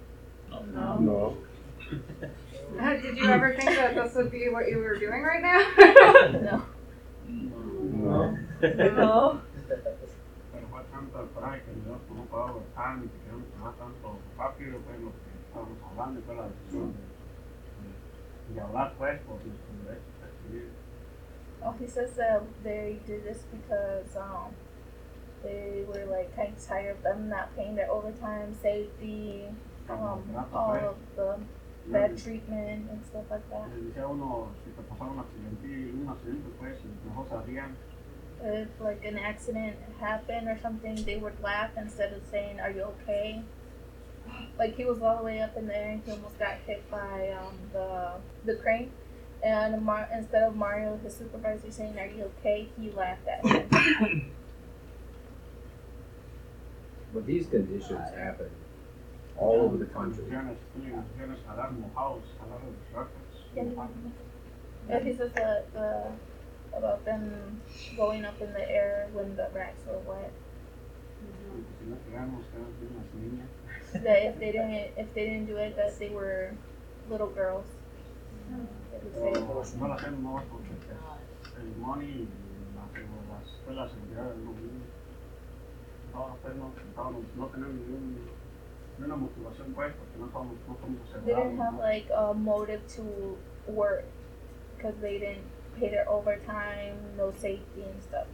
[0.50, 0.98] No.
[0.98, 1.38] No.
[3.02, 5.72] Did you ever think that this would be what you were doing right now?
[6.32, 6.64] no.
[7.28, 8.38] No.
[8.62, 9.42] No.
[10.52, 14.20] Pero fue tanto el coraje que Dios no puedo aguantar ni que no se tanto
[14.38, 14.98] rápido fue
[21.64, 24.56] Oh, he says that they did this because um
[25.44, 29.46] they were like kind of tired of them not paying their overtime, safety,
[29.90, 30.24] um,
[30.54, 31.40] all of the
[31.88, 33.70] bad treatment and stuff like that.
[38.44, 42.84] If like an accident happened or something, they would laugh instead of saying, "Are you
[42.84, 43.44] okay?"
[44.62, 46.88] Like he was all the way up in the air and he almost got hit
[46.92, 48.12] by um, the
[48.46, 48.92] the crane.
[49.44, 54.32] And Mar- instead of Mario, his supervisor, saying, "Are you okay?" he laughed at him.
[57.14, 58.52] But these conditions happen
[59.36, 60.24] all over the country.
[60.26, 63.36] Tienes, tienes jalar mojados, jalar los rockets.
[64.90, 67.62] And he says that uh, about them
[67.98, 70.32] going up in the air when the racks were wet.
[71.72, 73.61] Si
[73.94, 74.04] no tiramos, quedan bien las niñas.
[74.04, 76.54] That if they didn't, if they didn't do it, that they were
[77.10, 77.66] little girls.
[78.50, 79.32] They would say.
[79.34, 80.70] Pero no la hacemos porque
[81.60, 82.28] el money
[83.30, 84.88] las escuelas de los niños.
[86.14, 86.72] No, pues no,
[87.48, 88.18] tenemos ni, un,
[88.98, 92.82] ni una motivación pues porque no somos, no somos They didn't have like a motive
[92.96, 93.38] to
[93.68, 94.06] work
[94.76, 95.46] because they didn't
[95.80, 98.28] pay their overtime, no safety and stuff.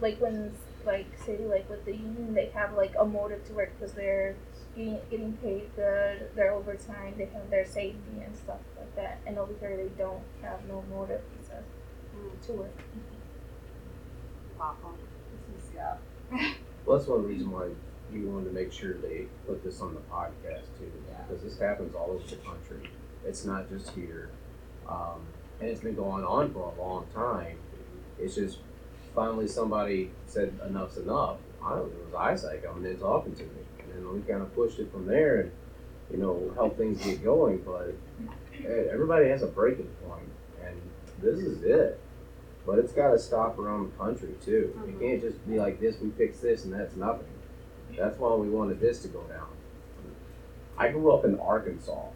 [0.00, 0.52] Like when,
[0.84, 4.34] like say, like with the union, they have like a motive to work because they're
[4.76, 9.18] getting, getting paid good, their overtime, they have their safety and stuff like that.
[9.26, 11.64] And over here, they don't have no motive he says,
[12.46, 12.78] to work.
[14.60, 14.94] Awful.
[15.54, 15.96] This is, yeah.
[16.86, 17.68] Well, that's one reason why
[18.12, 20.90] we wanted to make sure they put this on the podcast too,
[21.28, 22.90] because this happens all over the country.
[23.24, 24.30] It's not just here,
[24.88, 25.20] um,
[25.60, 27.58] and it's been going on for a long time.
[28.18, 28.58] It's just
[29.14, 31.36] finally somebody said enough's enough.
[31.62, 33.62] I don't know, it was Isaac coming in talking to me,
[33.94, 35.52] and we kind of pushed it from there, and
[36.10, 37.58] you know helped things get going.
[37.58, 37.94] But
[38.90, 40.28] everybody has a breaking point,
[40.64, 40.80] and
[41.20, 42.00] this is it.
[42.66, 44.74] But it's got to stop around the country too.
[44.74, 45.00] It mm-hmm.
[45.00, 45.98] can't just be like this.
[46.00, 47.26] We fix this and that's nothing.
[47.96, 49.48] That's why we wanted this to go down.
[50.76, 52.06] I grew up in Arkansas.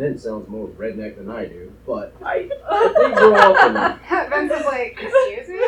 [0.00, 3.74] Vince sounds more redneck than I do, but I, I did grow up in.
[4.30, 5.56] Vince is like, excuse me?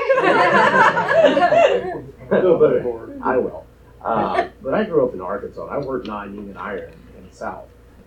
[3.22, 3.66] I will.
[4.02, 5.66] Uh, but I grew up in Arkansas.
[5.66, 7.66] I worked non-union iron in the South,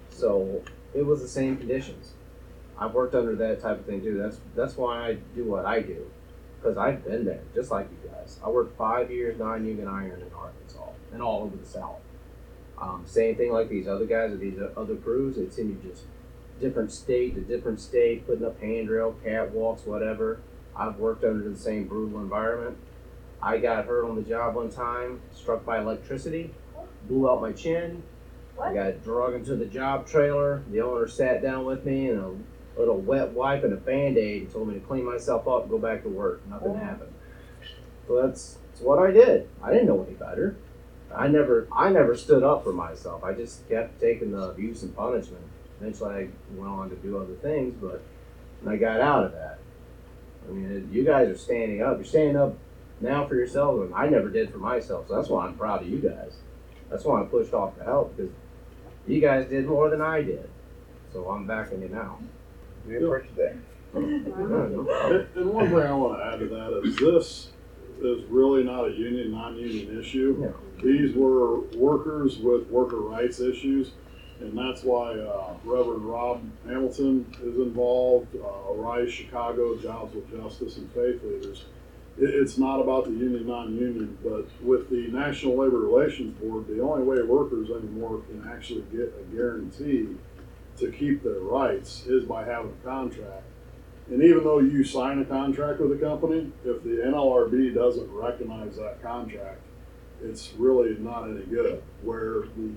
[0.09, 0.63] so
[0.95, 2.13] it was the same conditions.
[2.79, 4.17] I've worked under that type of thing too.
[4.17, 6.09] That's that's why I do what I do,
[6.59, 8.39] because I've been there, just like you guys.
[8.43, 11.99] I worked five years non-union iron in Arkansas and all over the South.
[12.81, 15.35] Um, same thing like these other guys or these other crews.
[15.35, 16.03] They send you just
[16.59, 20.39] different state to different state, putting up handrail, catwalks, whatever.
[20.75, 22.77] I've worked under the same brutal environment.
[23.41, 26.53] I got hurt on the job one time, struck by electricity,
[27.07, 28.03] blew out my chin.
[28.61, 30.63] I got dragged into the job trailer.
[30.71, 34.43] The owner sat down with me and a little wet wipe and a band aid
[34.43, 36.41] and told me to clean myself up and go back to work.
[36.47, 37.13] Nothing happened.
[38.07, 39.49] So that's, that's what I did.
[39.61, 40.55] I didn't know any better.
[41.15, 43.23] I never I never stood up for myself.
[43.23, 45.43] I just kept taking the abuse and punishment.
[45.79, 48.01] Eventually, I went on to do other things, but
[48.67, 49.59] I got out of that.
[50.47, 51.97] I mean, you guys are standing up.
[51.97, 52.55] You're standing up
[53.01, 55.07] now for yourselves, and I never did for myself.
[55.07, 56.37] So that's why I'm proud of you guys.
[56.89, 58.31] That's why I pushed off the help because
[59.07, 60.49] you guys did more than I did.
[61.11, 62.19] So I'm backing you now.
[62.87, 63.55] We appreciate that.
[63.93, 67.49] And, and one thing I want to add to that is this
[68.01, 70.53] is really not a union, non-union issue.
[70.83, 73.91] These were workers with worker rights issues,
[74.39, 78.35] and that's why uh, Reverend Rob Hamilton is involved.
[78.35, 81.65] Uh, Rise Chicago, Jobs with Justice, and Faith Leaders.
[82.17, 86.81] It, it's not about the union, non-union, but with the National Labor Relations Board, the
[86.81, 90.09] only way workers anymore can actually get a guarantee
[90.77, 93.43] to keep their rights is by having a contract.
[94.09, 98.75] And even though you sign a contract with a company, if the NLRB doesn't recognize
[98.75, 99.61] that contract,
[100.21, 101.81] it's really not any good.
[102.03, 102.71] Where the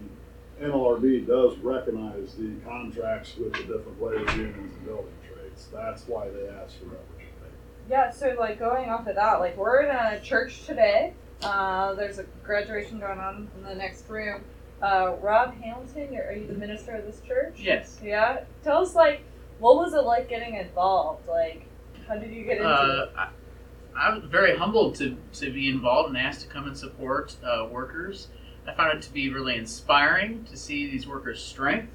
[0.60, 5.68] NLRB does recognize the contracts with the different labor unions and building trades.
[5.72, 7.04] That's why they ask for membership.
[7.88, 11.14] Yeah, so like going off of that, like we're in a church today.
[11.42, 14.42] Uh, there's a graduation going on in the next room.
[14.82, 17.54] Uh, Rob Hamilton, are you the minister of this church?
[17.58, 17.98] Yes.
[18.02, 18.40] Yeah.
[18.62, 19.22] Tell us like,
[19.58, 21.26] what was it like getting involved?
[21.28, 21.66] Like,
[22.06, 23.10] how did you get into Uh, it?
[23.16, 23.28] I,
[23.96, 27.66] I was very humbled to, to be involved and asked to come and support uh,
[27.70, 28.28] workers.
[28.68, 31.90] I found it to be really inspiring to see these workers' strength,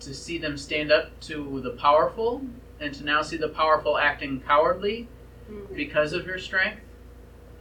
[0.00, 2.42] to see them stand up to the powerful,
[2.78, 5.08] and to now see the powerful acting cowardly
[5.74, 6.80] because of your strength,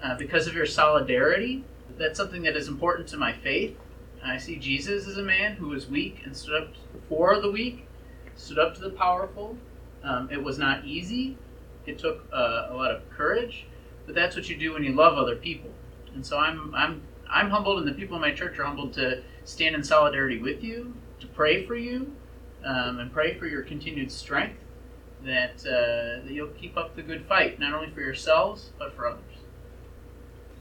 [0.03, 1.63] uh, because of your solidarity.
[1.97, 3.75] That's something that is important to my faith.
[4.23, 6.69] I see Jesus as a man who was weak and stood up
[7.09, 7.87] for the weak,
[8.35, 9.57] stood up to the powerful.
[10.03, 11.37] Um, it was not easy.
[11.85, 13.65] It took uh, a lot of courage,
[14.05, 15.71] but that's what you do when you love other people.
[16.13, 17.01] And so I'm I'm
[17.33, 20.63] I'm humbled, and the people in my church are humbled to stand in solidarity with
[20.63, 22.15] you, to pray for you,
[22.63, 24.59] um, and pray for your continued strength.
[25.25, 29.07] That uh, that you'll keep up the good fight, not only for yourselves but for
[29.07, 29.21] others.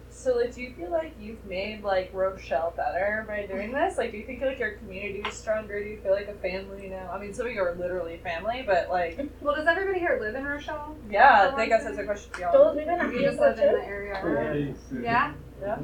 [0.08, 3.98] So like, do you feel like you've made like Rochelle better by doing this?
[3.98, 5.82] Like, do you think like your community is stronger?
[5.82, 7.10] Do you feel like a family now?
[7.12, 10.36] I mean, some of you are literally family, but like, Well, does everybody here live
[10.36, 10.96] in Rochelle?
[11.10, 12.52] yeah, I think that's a question for y'all.
[12.52, 14.72] Those live in You just live in the area.
[15.02, 15.32] Yeah.
[15.60, 15.78] Yeah.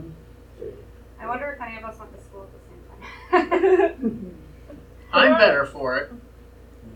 [1.20, 4.36] I wonder if any of us went to school at the same time.
[5.12, 6.12] I'm better for it.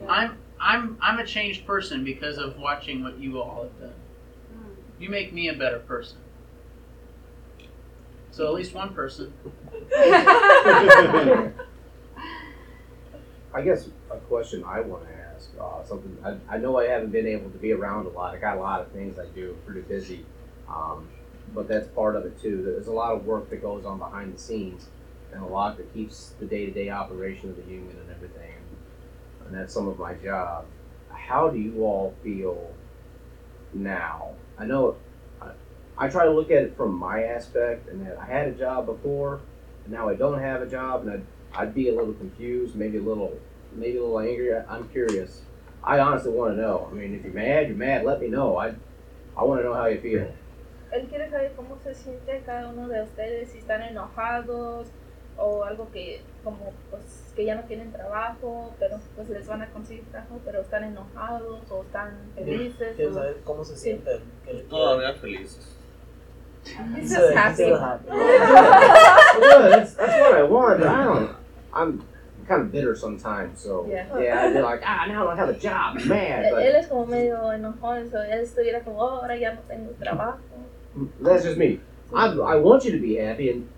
[0.08, 3.94] I'm I'm I'm a changed person because of watching what you all have done.
[4.98, 6.18] You make me a better person.
[8.30, 9.32] So at least one person.
[13.54, 17.10] I guess a question I want to ask, uh, something I, I know I haven't
[17.10, 18.34] been able to be around a lot.
[18.34, 20.24] I got a lot of things I do, pretty busy,
[20.68, 21.08] um,
[21.54, 22.62] but that's part of it too.
[22.62, 24.88] There's a lot of work that goes on behind the scenes,
[25.32, 28.54] and a lot that keeps the day-to-day operation of the union and everything,
[29.44, 30.64] and that's some of my job.
[31.10, 32.72] How do you all feel
[33.72, 34.30] now?
[34.58, 34.96] I know
[35.40, 35.50] I,
[35.96, 38.86] I try to look at it from my aspect, and that I had a job
[38.86, 39.40] before,
[39.84, 41.24] and now I don't have a job, and I'd,
[41.54, 43.38] I'd be a little confused, maybe a little,
[43.72, 44.54] maybe a little angry.
[44.54, 45.42] I'm curious.
[45.84, 46.88] I honestly want to know.
[46.90, 48.04] I mean, if you're mad, you're mad.
[48.04, 48.56] Let me know.
[48.56, 48.74] I,
[49.36, 50.32] I want to know how you feel.
[50.92, 54.88] Él quiere saber cómo se siente cada uno de ustedes, si están enojados
[55.38, 57.02] o algo que como pues
[57.34, 61.60] que ya no tienen trabajo, pero pues les van a conseguir trabajo, pero están enojados
[61.70, 62.94] o están felices.
[62.96, 64.20] Quiero o- saber cómo se sienten.
[64.44, 65.76] que le- Todavía felices.
[66.64, 67.54] He's So, just he's happy.
[67.54, 68.06] still happy.
[68.08, 70.78] Well, that's, that's what I want.
[70.80, 71.30] but I don't.
[71.74, 72.02] I'm
[72.46, 73.58] kind of bitter sometimes.
[73.60, 74.06] So Yeah.
[74.20, 75.96] yeah, I'd be like, ah, now I don't have a job.
[75.98, 76.44] I'm mad.
[76.44, 79.90] Él But es como medio enojón, so él estuviera como, oh, ahora ya no tengo
[79.98, 80.38] trabajo.
[81.20, 81.80] That's just me.
[82.14, 83.68] I, I want you to be happy, and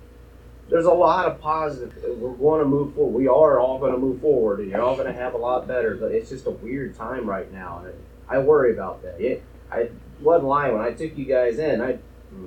[0.68, 1.94] there's a lot of positive.
[2.18, 3.16] We're going to move forward.
[3.16, 5.68] We are all going to move forward, and you're all going to have a lot
[5.68, 5.96] better.
[5.96, 7.94] But it's just a weird time right now, and
[8.28, 9.20] I worry about that.
[9.20, 9.90] It, I
[10.20, 11.80] wasn't lying when I took you guys in.
[11.80, 11.98] I,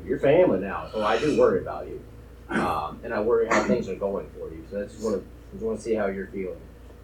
[0.05, 2.01] you're family now, so I do worry about you,
[2.49, 4.65] um, and I worry how things are going for you.
[4.69, 6.59] So I just want to just want to see how you're feeling.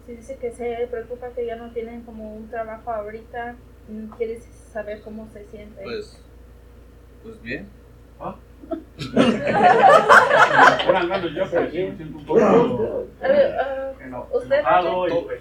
[0.06, 3.56] Si dice que se preocupa que ya no tienen como un trabajo ahorita,
[3.88, 4.38] mm, quiere
[4.70, 5.82] saber cómo se siente.
[5.82, 6.18] Pues,
[7.24, 7.66] pues bien.
[10.88, 12.40] Eran ganas yo, pero sí me siento un poco
[13.22, 15.40] A ver, ah, eno- usted enojado y pues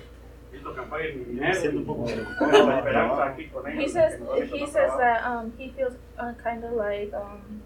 [0.52, 3.84] siento que fue mi dinero, siento un poco preocupado, la esperanza aquí con ellos.
[3.84, 7.62] He says que no he says that um, he feels uh, kind of like um,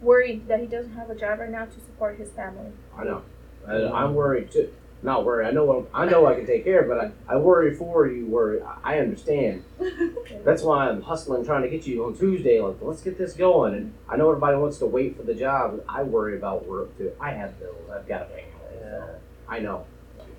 [0.00, 2.72] worried that he doesn't have a job right now to support his family.
[2.96, 3.22] I know.
[3.66, 4.70] I, I'm worried too.
[5.02, 5.46] Not worry.
[5.46, 5.64] I know.
[5.64, 8.26] What, I know I can take care of, it, but I, I worry for you.
[8.26, 8.60] Worry.
[8.60, 9.64] I I understand.
[10.44, 12.60] That's why I'm hustling, trying to get you on Tuesday.
[12.60, 13.74] Like, let's get this going.
[13.74, 15.82] And I know everybody wants to wait for the job.
[15.88, 17.12] I worry about work too.
[17.20, 17.88] I have bills.
[17.90, 18.44] I've got a family.
[18.80, 19.14] So
[19.48, 19.86] I know.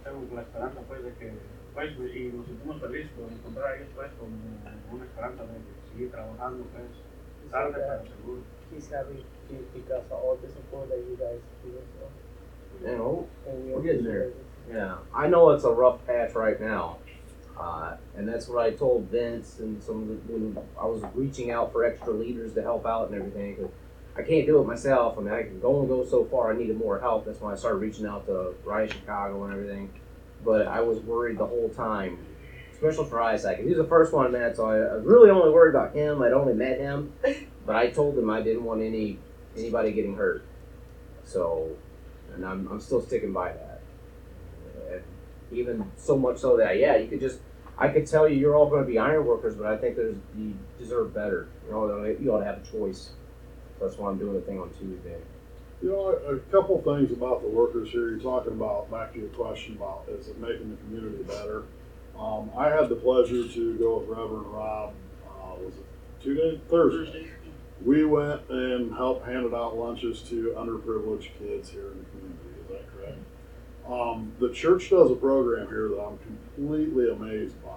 [0.03, 1.32] Tengo la esperanza pues de que
[1.74, 4.36] pues y nos sentimos felices por encontrar a ellos pues como
[4.91, 5.57] una esperanza de
[5.91, 6.86] seguir trabajando pues
[7.51, 8.41] tarde pero seguro.
[8.72, 9.24] He's happy
[9.74, 12.12] because of all the support that you guys give us.
[12.82, 14.32] You know, we we're getting there.
[14.70, 16.97] Yeah, I know it's a rough patch right now,
[17.59, 21.51] uh, and that's what I told Vince and some of the, when I was reaching
[21.51, 23.55] out for extra leaders to help out and everything.
[23.55, 23.70] 'cause
[24.14, 25.18] I can't do it myself.
[25.18, 26.51] I mean, I can go and go so far.
[26.51, 27.26] I needed more help.
[27.26, 29.89] That's why I started reaching out to Rise Chicago and everything.
[30.43, 32.18] But I was worried the whole time,
[32.74, 33.59] especially for Isaac.
[33.59, 36.22] He was the first one I met, so I, I really only worried about him.
[36.22, 37.14] I'd only met him,
[37.66, 39.18] but I told him I didn't want any
[39.57, 40.43] anybody getting hurt.
[41.24, 41.70] So,
[42.34, 43.70] and I'm, I'm still sticking by that.
[44.89, 45.03] And
[45.51, 47.39] even so much so that yeah, you could just
[47.77, 50.15] I could tell you you're all going to be iron workers, but I think there's
[50.38, 51.49] you deserve better.
[51.65, 53.11] You know, you ought to have a choice.
[53.79, 55.17] That's why I'm doing the thing on Tuesday.
[55.82, 58.09] You know, a, a couple things about the workers here.
[58.09, 61.63] You're talking about back to your question about is it making the community better?
[62.17, 64.93] Um, I had the pleasure to go with Reverend Rob.
[65.27, 65.86] Uh, was it
[66.21, 66.59] two days?
[66.69, 67.32] Thursday.
[67.84, 72.30] We went and helped handed out lunches to underprivileged kids here in the community.
[73.82, 74.17] Is that correct?
[74.17, 77.69] Um, the church does a program here that I'm completely amazed by.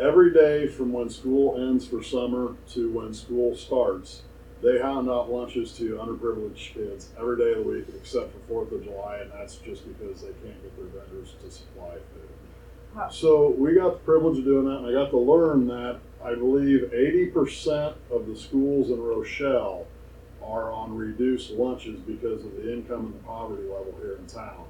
[0.00, 4.22] Every day from when school ends for summer to when school starts,
[4.62, 8.72] they hand out lunches to underprivileged kids every day of the week except for Fourth
[8.72, 12.28] of July, and that's just because they can't get their vendors to supply food.
[12.94, 13.08] Wow.
[13.10, 16.34] So we got the privilege of doing that, and I got to learn that I
[16.34, 19.86] believe 80% of the schools in Rochelle
[20.44, 24.64] are on reduced lunches because of the income and the poverty level here in town.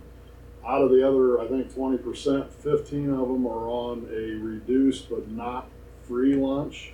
[0.67, 5.29] Out of the other, I think 20%, 15 of them are on a reduced but
[5.29, 5.69] not
[6.07, 6.93] free lunch.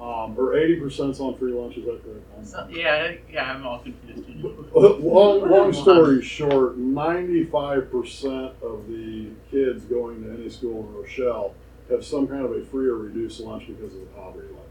[0.00, 2.46] Um, or 80% is on free lunch, is that correct?
[2.46, 4.28] So, yeah, yeah, I'm all confused.
[4.74, 11.54] long, long story short, 95% of the kids going to any school in Rochelle
[11.88, 14.62] have some kind of a free or reduced lunch because of the poverty level.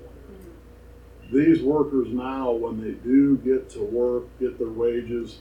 [1.32, 5.40] These workers now, when they do get to work, get their wages,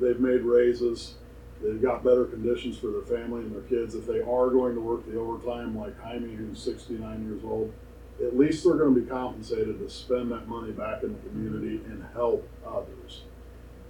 [0.00, 1.14] they've made raises,
[1.62, 3.94] they've got better conditions for their family and their kids.
[3.94, 7.72] If they are going to work the overtime, like Jaime, who's 69 years old,
[8.20, 11.80] at least they're going to be compensated to spend that money back in the community
[11.86, 13.22] and help others.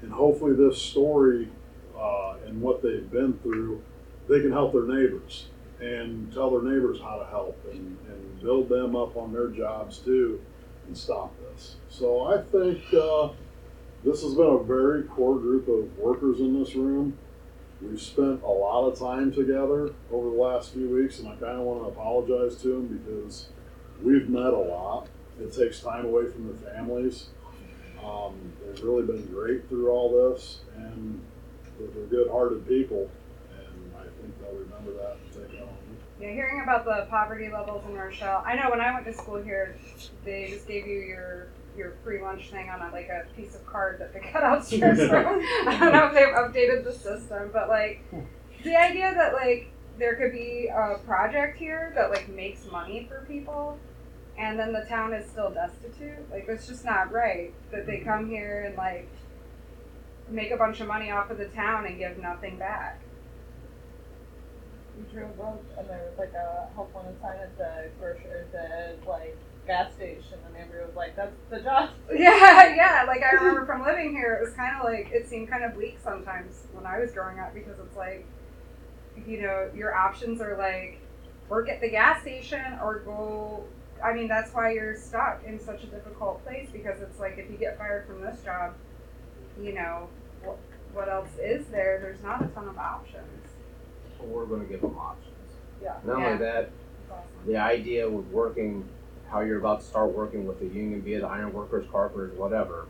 [0.01, 1.49] and hopefully this story
[1.97, 3.81] uh, and what they've been through,
[4.29, 5.47] they can help their neighbors
[5.81, 9.99] and tell their neighbors how to help and, and build them up on their jobs
[9.99, 10.41] too
[10.87, 11.77] and stop this.
[11.89, 13.31] So I think uh,
[14.05, 17.17] this has been a very core group of workers in this room.
[17.83, 21.59] We've spent a lot of time together over the last few weeks, and I kind
[21.59, 23.49] of want to apologize to them because
[24.03, 25.09] we've met a lot.
[25.41, 27.29] It takes time away from the families.
[28.05, 31.21] Um, they've really been great through all this, and
[31.79, 33.11] they're, they're good-hearted people,
[33.51, 35.69] and I think they'll remember that and take it on.
[36.21, 38.45] Yeah, hearing about the poverty levels in Rochelle.
[38.47, 39.77] I know when I went to school here,
[40.25, 43.67] they just gave you your your free lunch thing on a, like a piece of
[43.67, 45.41] card that they cut out strips from.
[45.67, 48.21] I don't know if they've updated the system, but like hmm.
[48.65, 53.25] the idea that like there could be a project here that like makes money for
[53.27, 53.79] people
[54.39, 58.29] and then the town is still destitute like it's just not right that they come
[58.29, 59.09] here and like
[60.29, 63.01] make a bunch of money off of the town and give nothing back
[64.97, 68.47] We drove up and there was like a help wanted sign at the grocery or
[68.51, 69.37] the like
[69.67, 71.91] gas station and Amber was like, That's the job.
[72.13, 73.05] Yeah, yeah.
[73.07, 75.75] Like I remember from living here, it was kind of like it seemed kind of
[75.75, 78.27] bleak sometimes when I was growing up because it's like,
[79.27, 81.01] you know, your options are like
[81.49, 83.65] work at the gas station or go.
[84.03, 87.51] I mean, that's why you're stuck in such a difficult place because it's like if
[87.51, 88.75] you get fired from this job,
[89.61, 90.09] you know,
[90.43, 90.59] what,
[90.93, 92.01] what else is there?
[92.01, 93.49] There's not a ton of options.
[94.19, 95.29] So we're gonna give them options.
[95.81, 95.95] Yeah.
[96.05, 96.27] Not yeah.
[96.27, 96.71] only that,
[97.11, 97.31] awesome.
[97.47, 98.89] the idea with working,
[99.33, 102.87] how you're about to start working with the union, be it iron workers, carpenters, whatever,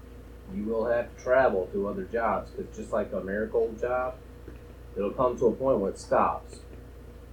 [0.52, 4.16] you will have to travel to other jobs, because just like a Americold job,
[4.96, 6.58] it'll come to a point where it stops.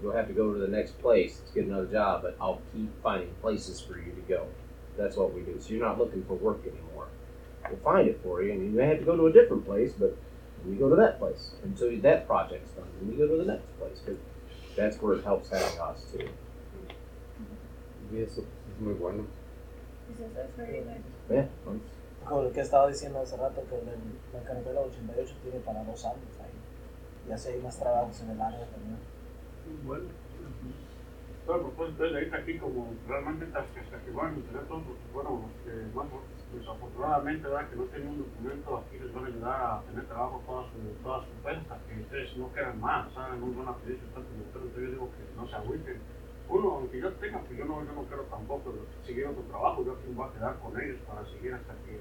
[0.01, 2.89] You'll have to go to the next place to get another job, but I'll keep
[3.01, 4.47] finding places for you to go.
[4.95, 5.60] That's what we do.
[5.60, 7.07] So you're not looking for work anymore.
[7.68, 9.91] We'll find it for you, and you may have to go to a different place,
[9.91, 10.16] but
[10.66, 12.88] we go to that place until that project's done.
[12.99, 13.99] Then we go to the next place.
[14.05, 14.18] But
[14.76, 16.30] that's where it helps having us too.
[18.12, 18.47] Y eso es
[18.80, 19.23] muy bueno.
[21.30, 21.47] Yeah.
[21.63, 21.77] pues,
[22.27, 26.05] Con lo que estaba diciendo hace rato, que la, la carretera 88 tiene para dos
[26.05, 27.30] años ahí.
[27.30, 28.97] Ya sé, hay más trabajos en el área también.
[29.86, 30.05] Bueno,
[31.55, 34.84] el propósito de ahorita aquí como realmente hasta que, hasta que van a tener todos,
[35.13, 36.21] bueno, este, bueno,
[36.53, 37.69] desafortunadamente, ¿verdad?
[37.69, 41.03] que no tienen un documento, aquí les van a ayudar a tener trabajo todas sus
[41.03, 43.41] todas sus cuentas, que ustedes no quieran más, ¿saben?
[43.41, 46.01] No van a pedir sus tantos entonces yo digo que no se agüiten.
[46.49, 48.73] Uno, aunque yo tenga, pues yo no, yo no quiero tampoco
[49.05, 51.99] seguir otro trabajo, yo aquí me voy a quedar con ellos para seguir hasta que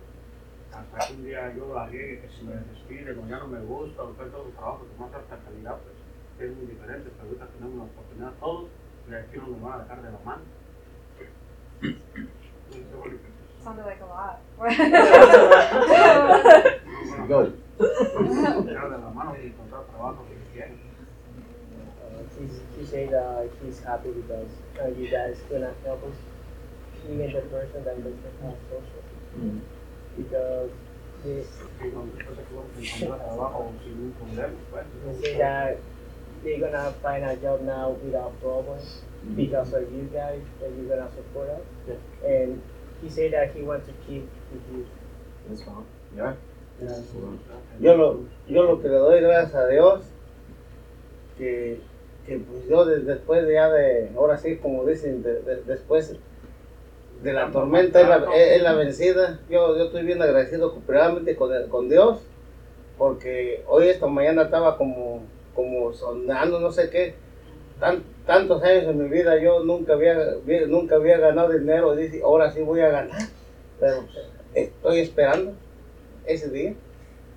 [0.72, 3.60] hasta que un día yo la llegue, que si me despiden o ya no me
[3.60, 5.96] gusta, o encuentro otro trabajo que más alta calidad, pues
[6.40, 8.70] es muy diferente, pero ahorita tenemos la oportunidad todos,
[9.08, 10.42] y aquí no nos van a dejar de la mano.
[13.64, 14.38] Sounded like a lot.
[17.28, 17.52] Go.
[18.64, 20.24] Dejar de la mano y encontrar trabajo
[22.38, 24.48] he's, he said uh, he's happy because
[24.80, 26.16] uh, you guys gonna help us,
[27.04, 29.02] even the person that doesn't have social,
[29.38, 29.60] Mhm.
[30.16, 30.70] because
[31.24, 31.44] they,
[31.82, 34.84] Y donde después se puede encontrar trabajo sin ningún problema, pues.
[35.04, 35.76] they say that
[36.44, 39.02] they're gonna find a job now without problems
[39.36, 41.62] because of you guys that you're gonna support us.
[42.24, 42.60] And
[43.02, 44.86] he said that he wants to keep with you.
[45.48, 45.84] That's fine.
[46.16, 46.34] Yeah.
[47.80, 50.02] Yo lo, yo lo que le doy gracias a Dios,
[51.36, 51.80] que,
[52.28, 56.14] que pues yo de- después de ya de, ahora sí, como dicen, de- de- después
[57.22, 61.34] de la tormenta es la, es- es la vencida, yo, yo estoy bien agradecido primeramente
[61.34, 62.20] con, el- con Dios,
[62.96, 65.22] porque hoy esta mañana estaba como,
[65.54, 67.14] como sonando, no sé qué,
[67.80, 70.16] tan- tantos años en mi vida yo nunca había,
[70.68, 73.18] nunca había ganado dinero, dije, ahora sí voy a ganar,
[73.80, 74.04] pero
[74.54, 75.54] estoy esperando
[76.26, 76.74] ese día.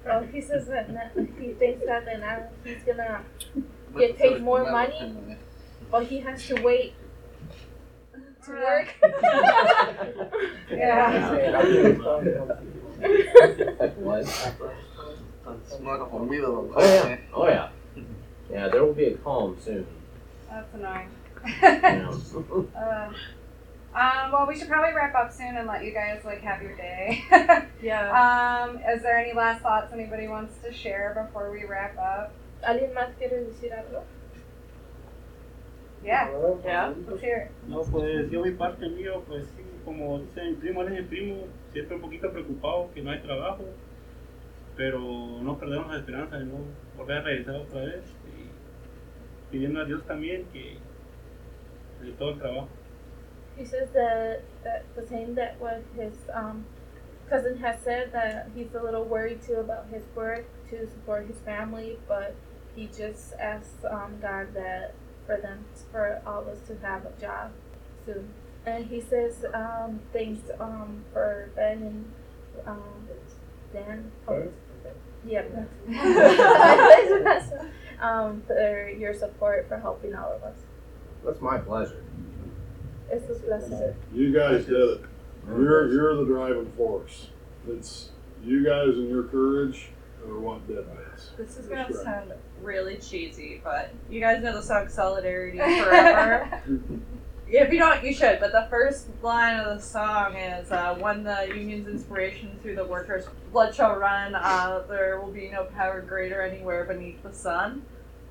[0.03, 0.87] Well, he says that
[1.39, 3.21] he thinks that then now he's gonna
[3.97, 5.13] get paid more money,
[5.89, 6.93] but he has to wait
[8.45, 8.87] to work.
[13.97, 14.25] What?
[15.81, 17.17] No por vida, don Oh yeah.
[17.33, 17.69] Oh yeah.
[18.51, 19.87] Yeah, there will be a calm soon.
[20.49, 21.09] That's annoying.
[21.61, 22.11] Yeah.
[22.77, 23.11] uh,
[23.93, 26.75] um, well, we should probably wrap up soon and let you guys like have your
[26.75, 27.23] day.
[27.81, 28.13] Yeah.
[28.13, 32.31] Um, is there any last thoughts anybody wants to share before we wrap up?
[32.63, 34.03] ¿Alguien más quiere decir algo?
[36.03, 36.29] Yeah.
[36.63, 36.93] Yeah.
[37.07, 37.51] Let's hear it.
[37.67, 41.07] No, pues yo mi parte mío, pues sí, como dice mi primo, él es mi
[41.07, 43.65] primo, siempre un poquito preocupado que no hay trabajo,
[44.75, 46.57] pero no perdemos la esperanza de no
[46.97, 50.77] volver a regresar otra vez y pidiendo a Dios también que
[52.03, 52.67] de todo el trabajo.
[53.57, 56.65] He says that, that the same that was his um,
[57.29, 61.37] cousin has said that he's a little worried too about his work to support his
[61.41, 62.33] family, but
[62.75, 64.93] he just asked um, God that
[65.25, 67.51] for them, for all of us to have a job
[68.05, 68.33] soon.
[68.65, 72.11] And he says um, thanks um, for Ben and
[72.65, 73.07] um,
[73.73, 74.11] Dan.
[74.27, 74.47] Oh,
[75.25, 75.43] yeah.
[78.01, 80.57] um, for your support for helping all of us.
[81.23, 82.03] That's my pleasure.
[83.09, 83.93] It's a blessing.
[84.13, 85.01] You guys did it.
[85.47, 87.27] You're you're the driving force.
[87.67, 88.09] It's
[88.43, 89.89] you guys and your courage
[90.25, 91.10] are what did this.
[91.37, 96.61] This is gonna sound really cheesy, but you guys know the song Solidarity Forever.
[97.47, 98.39] if you don't, you should.
[98.39, 102.85] But the first line of the song is uh, When the union's inspiration through the
[102.85, 107.83] workers' blood shall run, uh, there will be no power greater anywhere beneath the sun.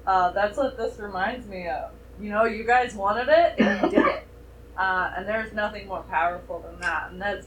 [0.06, 1.90] Uh, that's what this reminds me of.
[2.20, 4.26] You know, you guys wanted it and you did it.
[4.76, 7.10] Uh, and there's nothing more powerful than that.
[7.10, 7.46] And that's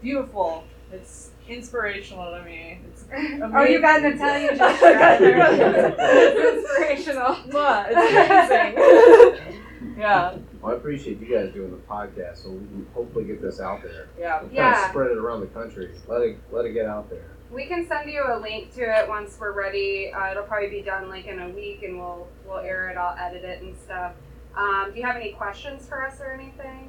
[0.00, 0.64] beautiful.
[0.90, 2.80] It's inspirational to me.
[2.88, 5.94] It's Oh, you got an Italian gesture out there.
[5.98, 6.64] It's
[7.04, 7.34] inspirational.
[7.50, 7.86] What?
[7.90, 9.98] It's amazing.
[9.98, 10.36] yeah.
[10.60, 13.82] Well, I appreciate you guys doing the podcast, so we can hopefully get this out
[13.82, 14.08] there.
[14.18, 14.40] Yeah.
[14.40, 14.84] We'll kind Yeah.
[14.84, 15.90] of spread it around the country.
[16.08, 17.26] Let it let it get out there.
[17.50, 20.10] We can send you a link to it once we're ready.
[20.10, 22.96] Uh, it'll probably be done like in a week, and we'll we'll air it.
[22.96, 24.12] I'll edit it and stuff.
[24.56, 26.88] Um, do you have any questions for us or anything?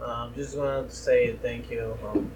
[0.00, 2.30] Um, just wanted to say thank you um,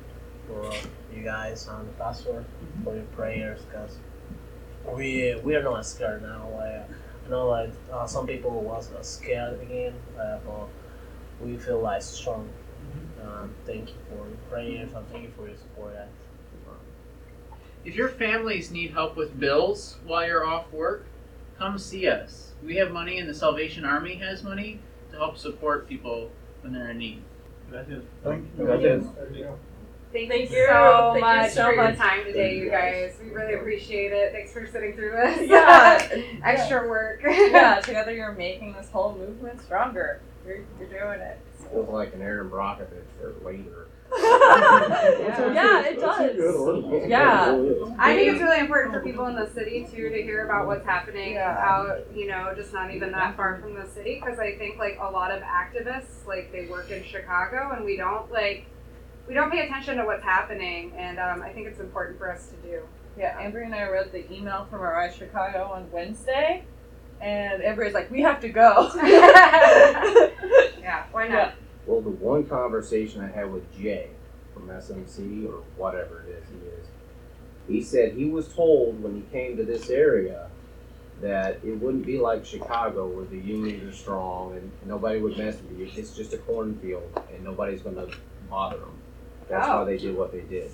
[0.48, 0.72] for
[1.14, 2.44] you guys on the pastor
[2.82, 3.98] for your prayers because
[4.94, 6.48] we we are not scared now.
[6.54, 6.88] Like,
[7.26, 10.68] I know like uh, some people was uh, scared again, uh, but
[11.40, 12.48] we feel like strong.
[13.22, 15.94] Um, thank you for your prayers and thank you for your support.
[15.94, 16.08] guys.
[17.84, 21.06] If your families need help with bills while you're off work,
[21.58, 22.52] come see us.
[22.64, 24.80] We have money, and the Salvation Army has money
[25.10, 26.30] to help support people
[26.62, 27.22] when they're in need.
[27.70, 28.04] Gracias.
[28.24, 28.64] Thank you.
[28.64, 29.06] Gracias.
[30.12, 30.66] Thank, Thank you you.
[30.68, 33.16] so Thank you much so for your time today, you you, guys.
[33.22, 34.32] We really appreciate it.
[34.32, 35.48] Thanks for sitting through this.
[35.48, 36.22] Yeah.
[36.44, 37.20] Extra work.
[37.24, 40.20] yeah, together you're making this whole movement stronger.
[40.46, 41.38] You're, you're doing it.
[41.70, 43.88] Feels like an Erin Brockovich for later.
[44.18, 46.34] yeah, it does.
[47.06, 47.54] Yeah.
[47.98, 50.86] I think it's really important for people in the city too to hear about what's
[50.86, 51.58] happening Yeah.
[51.58, 54.18] out, you know, just not even that far from the city.
[54.18, 57.98] Because I think like a lot of activists, like they work in Chicago, and we
[57.98, 58.64] don't like
[59.28, 62.48] we don't pay attention to what's happening, and um, I think it's important for us
[62.48, 62.80] to do.
[63.16, 66.64] Yeah, Amber and I read the email from Arise Chicago on Wednesday,
[67.20, 68.90] and Amber's like, we have to go.
[70.88, 71.52] Yeah, why not?
[71.86, 74.08] Well, the one conversation I had with Jay
[74.54, 76.86] from SMC or whatever it is he is,
[77.68, 80.48] he said he was told when he came to this area
[81.20, 85.56] that it wouldn't be like Chicago where the unions are strong and nobody would mess
[85.56, 85.90] with you.
[85.94, 88.08] It's just a cornfield and nobody's going to
[88.48, 88.97] bother them.
[89.48, 89.78] That's Oh.
[89.78, 90.70] why they did what they did.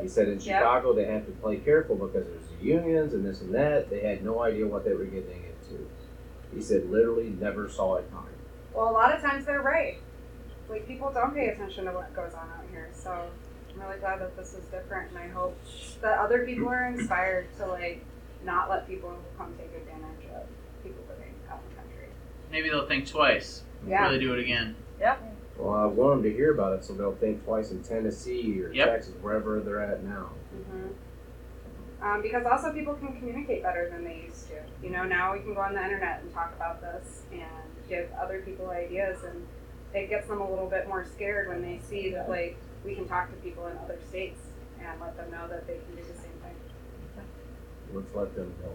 [0.00, 0.42] He said in Yep.
[0.42, 3.90] Chicago they have to play careful because there's the unions and this and that.
[3.90, 5.88] They had no idea what they were getting into.
[6.54, 8.26] He said literally never saw it coming.
[8.74, 9.98] Well, a lot of times they're right.
[10.68, 14.20] Like people don't pay attention to what goes on out here, so I'm really glad
[14.20, 15.56] that this is different, and I hope
[16.02, 18.04] that other people are inspired to like
[18.44, 20.46] not let people come take advantage of
[20.84, 22.08] people living out in the country.
[22.52, 23.62] Maybe they'll think twice.
[23.86, 24.04] Yeah.
[24.06, 24.76] Really do it again.
[25.58, 28.72] Well, I want them to hear about it so they'll think twice in Tennessee or
[28.72, 28.88] Yep.
[28.88, 30.30] Texas, wherever they're at now.
[30.56, 30.88] Mm-hmm.
[32.00, 34.54] Um, because also people can communicate better than they used to.
[34.82, 37.42] You know, now we can go on the internet and talk about this and
[37.88, 39.44] give other people ideas, and
[39.92, 43.08] it gets them a little bit more scared when they see that like we can
[43.08, 44.38] talk to people in other states
[44.80, 46.54] and let them know that they can do the same thing.
[47.92, 48.72] Let's let them know.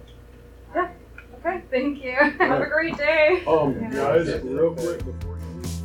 [0.75, 0.89] Yeah.
[1.39, 1.63] Okay.
[1.71, 2.11] Thank you.
[2.39, 3.41] Have a great day.
[3.47, 3.89] Um, Yeah.
[3.91, 5.82] guys, real quick before you leave.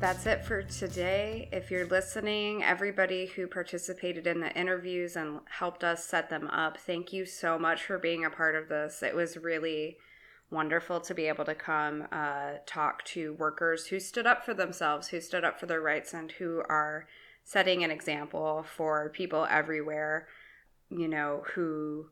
[0.00, 1.50] That's it for today.
[1.52, 6.78] If you're listening, everybody who participated in the interviews and helped us set them up,
[6.78, 9.02] thank you so much for being a part of this.
[9.02, 9.98] It was really
[10.50, 15.08] wonderful to be able to come uh, talk to workers who stood up for themselves,
[15.08, 17.06] who stood up for their rights, and who are
[17.44, 20.28] setting an example for people everywhere,
[20.88, 22.06] you know, who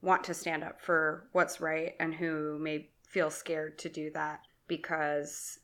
[0.00, 4.40] want to stand up for what's right and who may feel scared to do that
[4.68, 5.58] because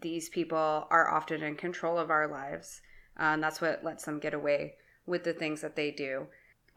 [0.00, 2.80] these people are often in control of our lives.
[3.16, 4.74] And that's what lets them get away
[5.06, 6.26] with the things that they do.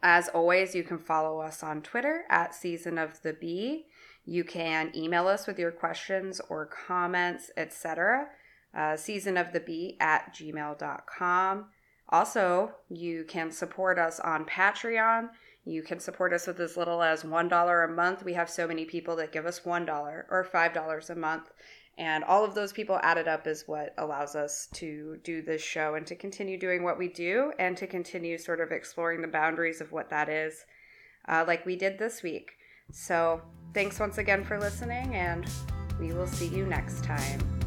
[0.02, 3.86] As always, you can follow us on Twitter at Season of the Bee.
[4.24, 8.26] You can email us with your questions or comments, etc.
[8.74, 11.66] Uh, season of the Bee at gmail.com.
[12.08, 15.28] Also, you can support us on Patreon.
[15.64, 18.24] You can support us with as little as $1 a month.
[18.24, 21.50] We have so many people that give us $1 or $5 a month.
[21.98, 25.94] And all of those people added up is what allows us to do this show
[25.94, 29.80] and to continue doing what we do and to continue sort of exploring the boundaries
[29.80, 30.64] of what that is,
[31.28, 32.52] uh, like we did this week.
[32.90, 33.42] So,
[33.74, 35.48] thanks once again for listening, and
[36.00, 37.61] we will see you next time.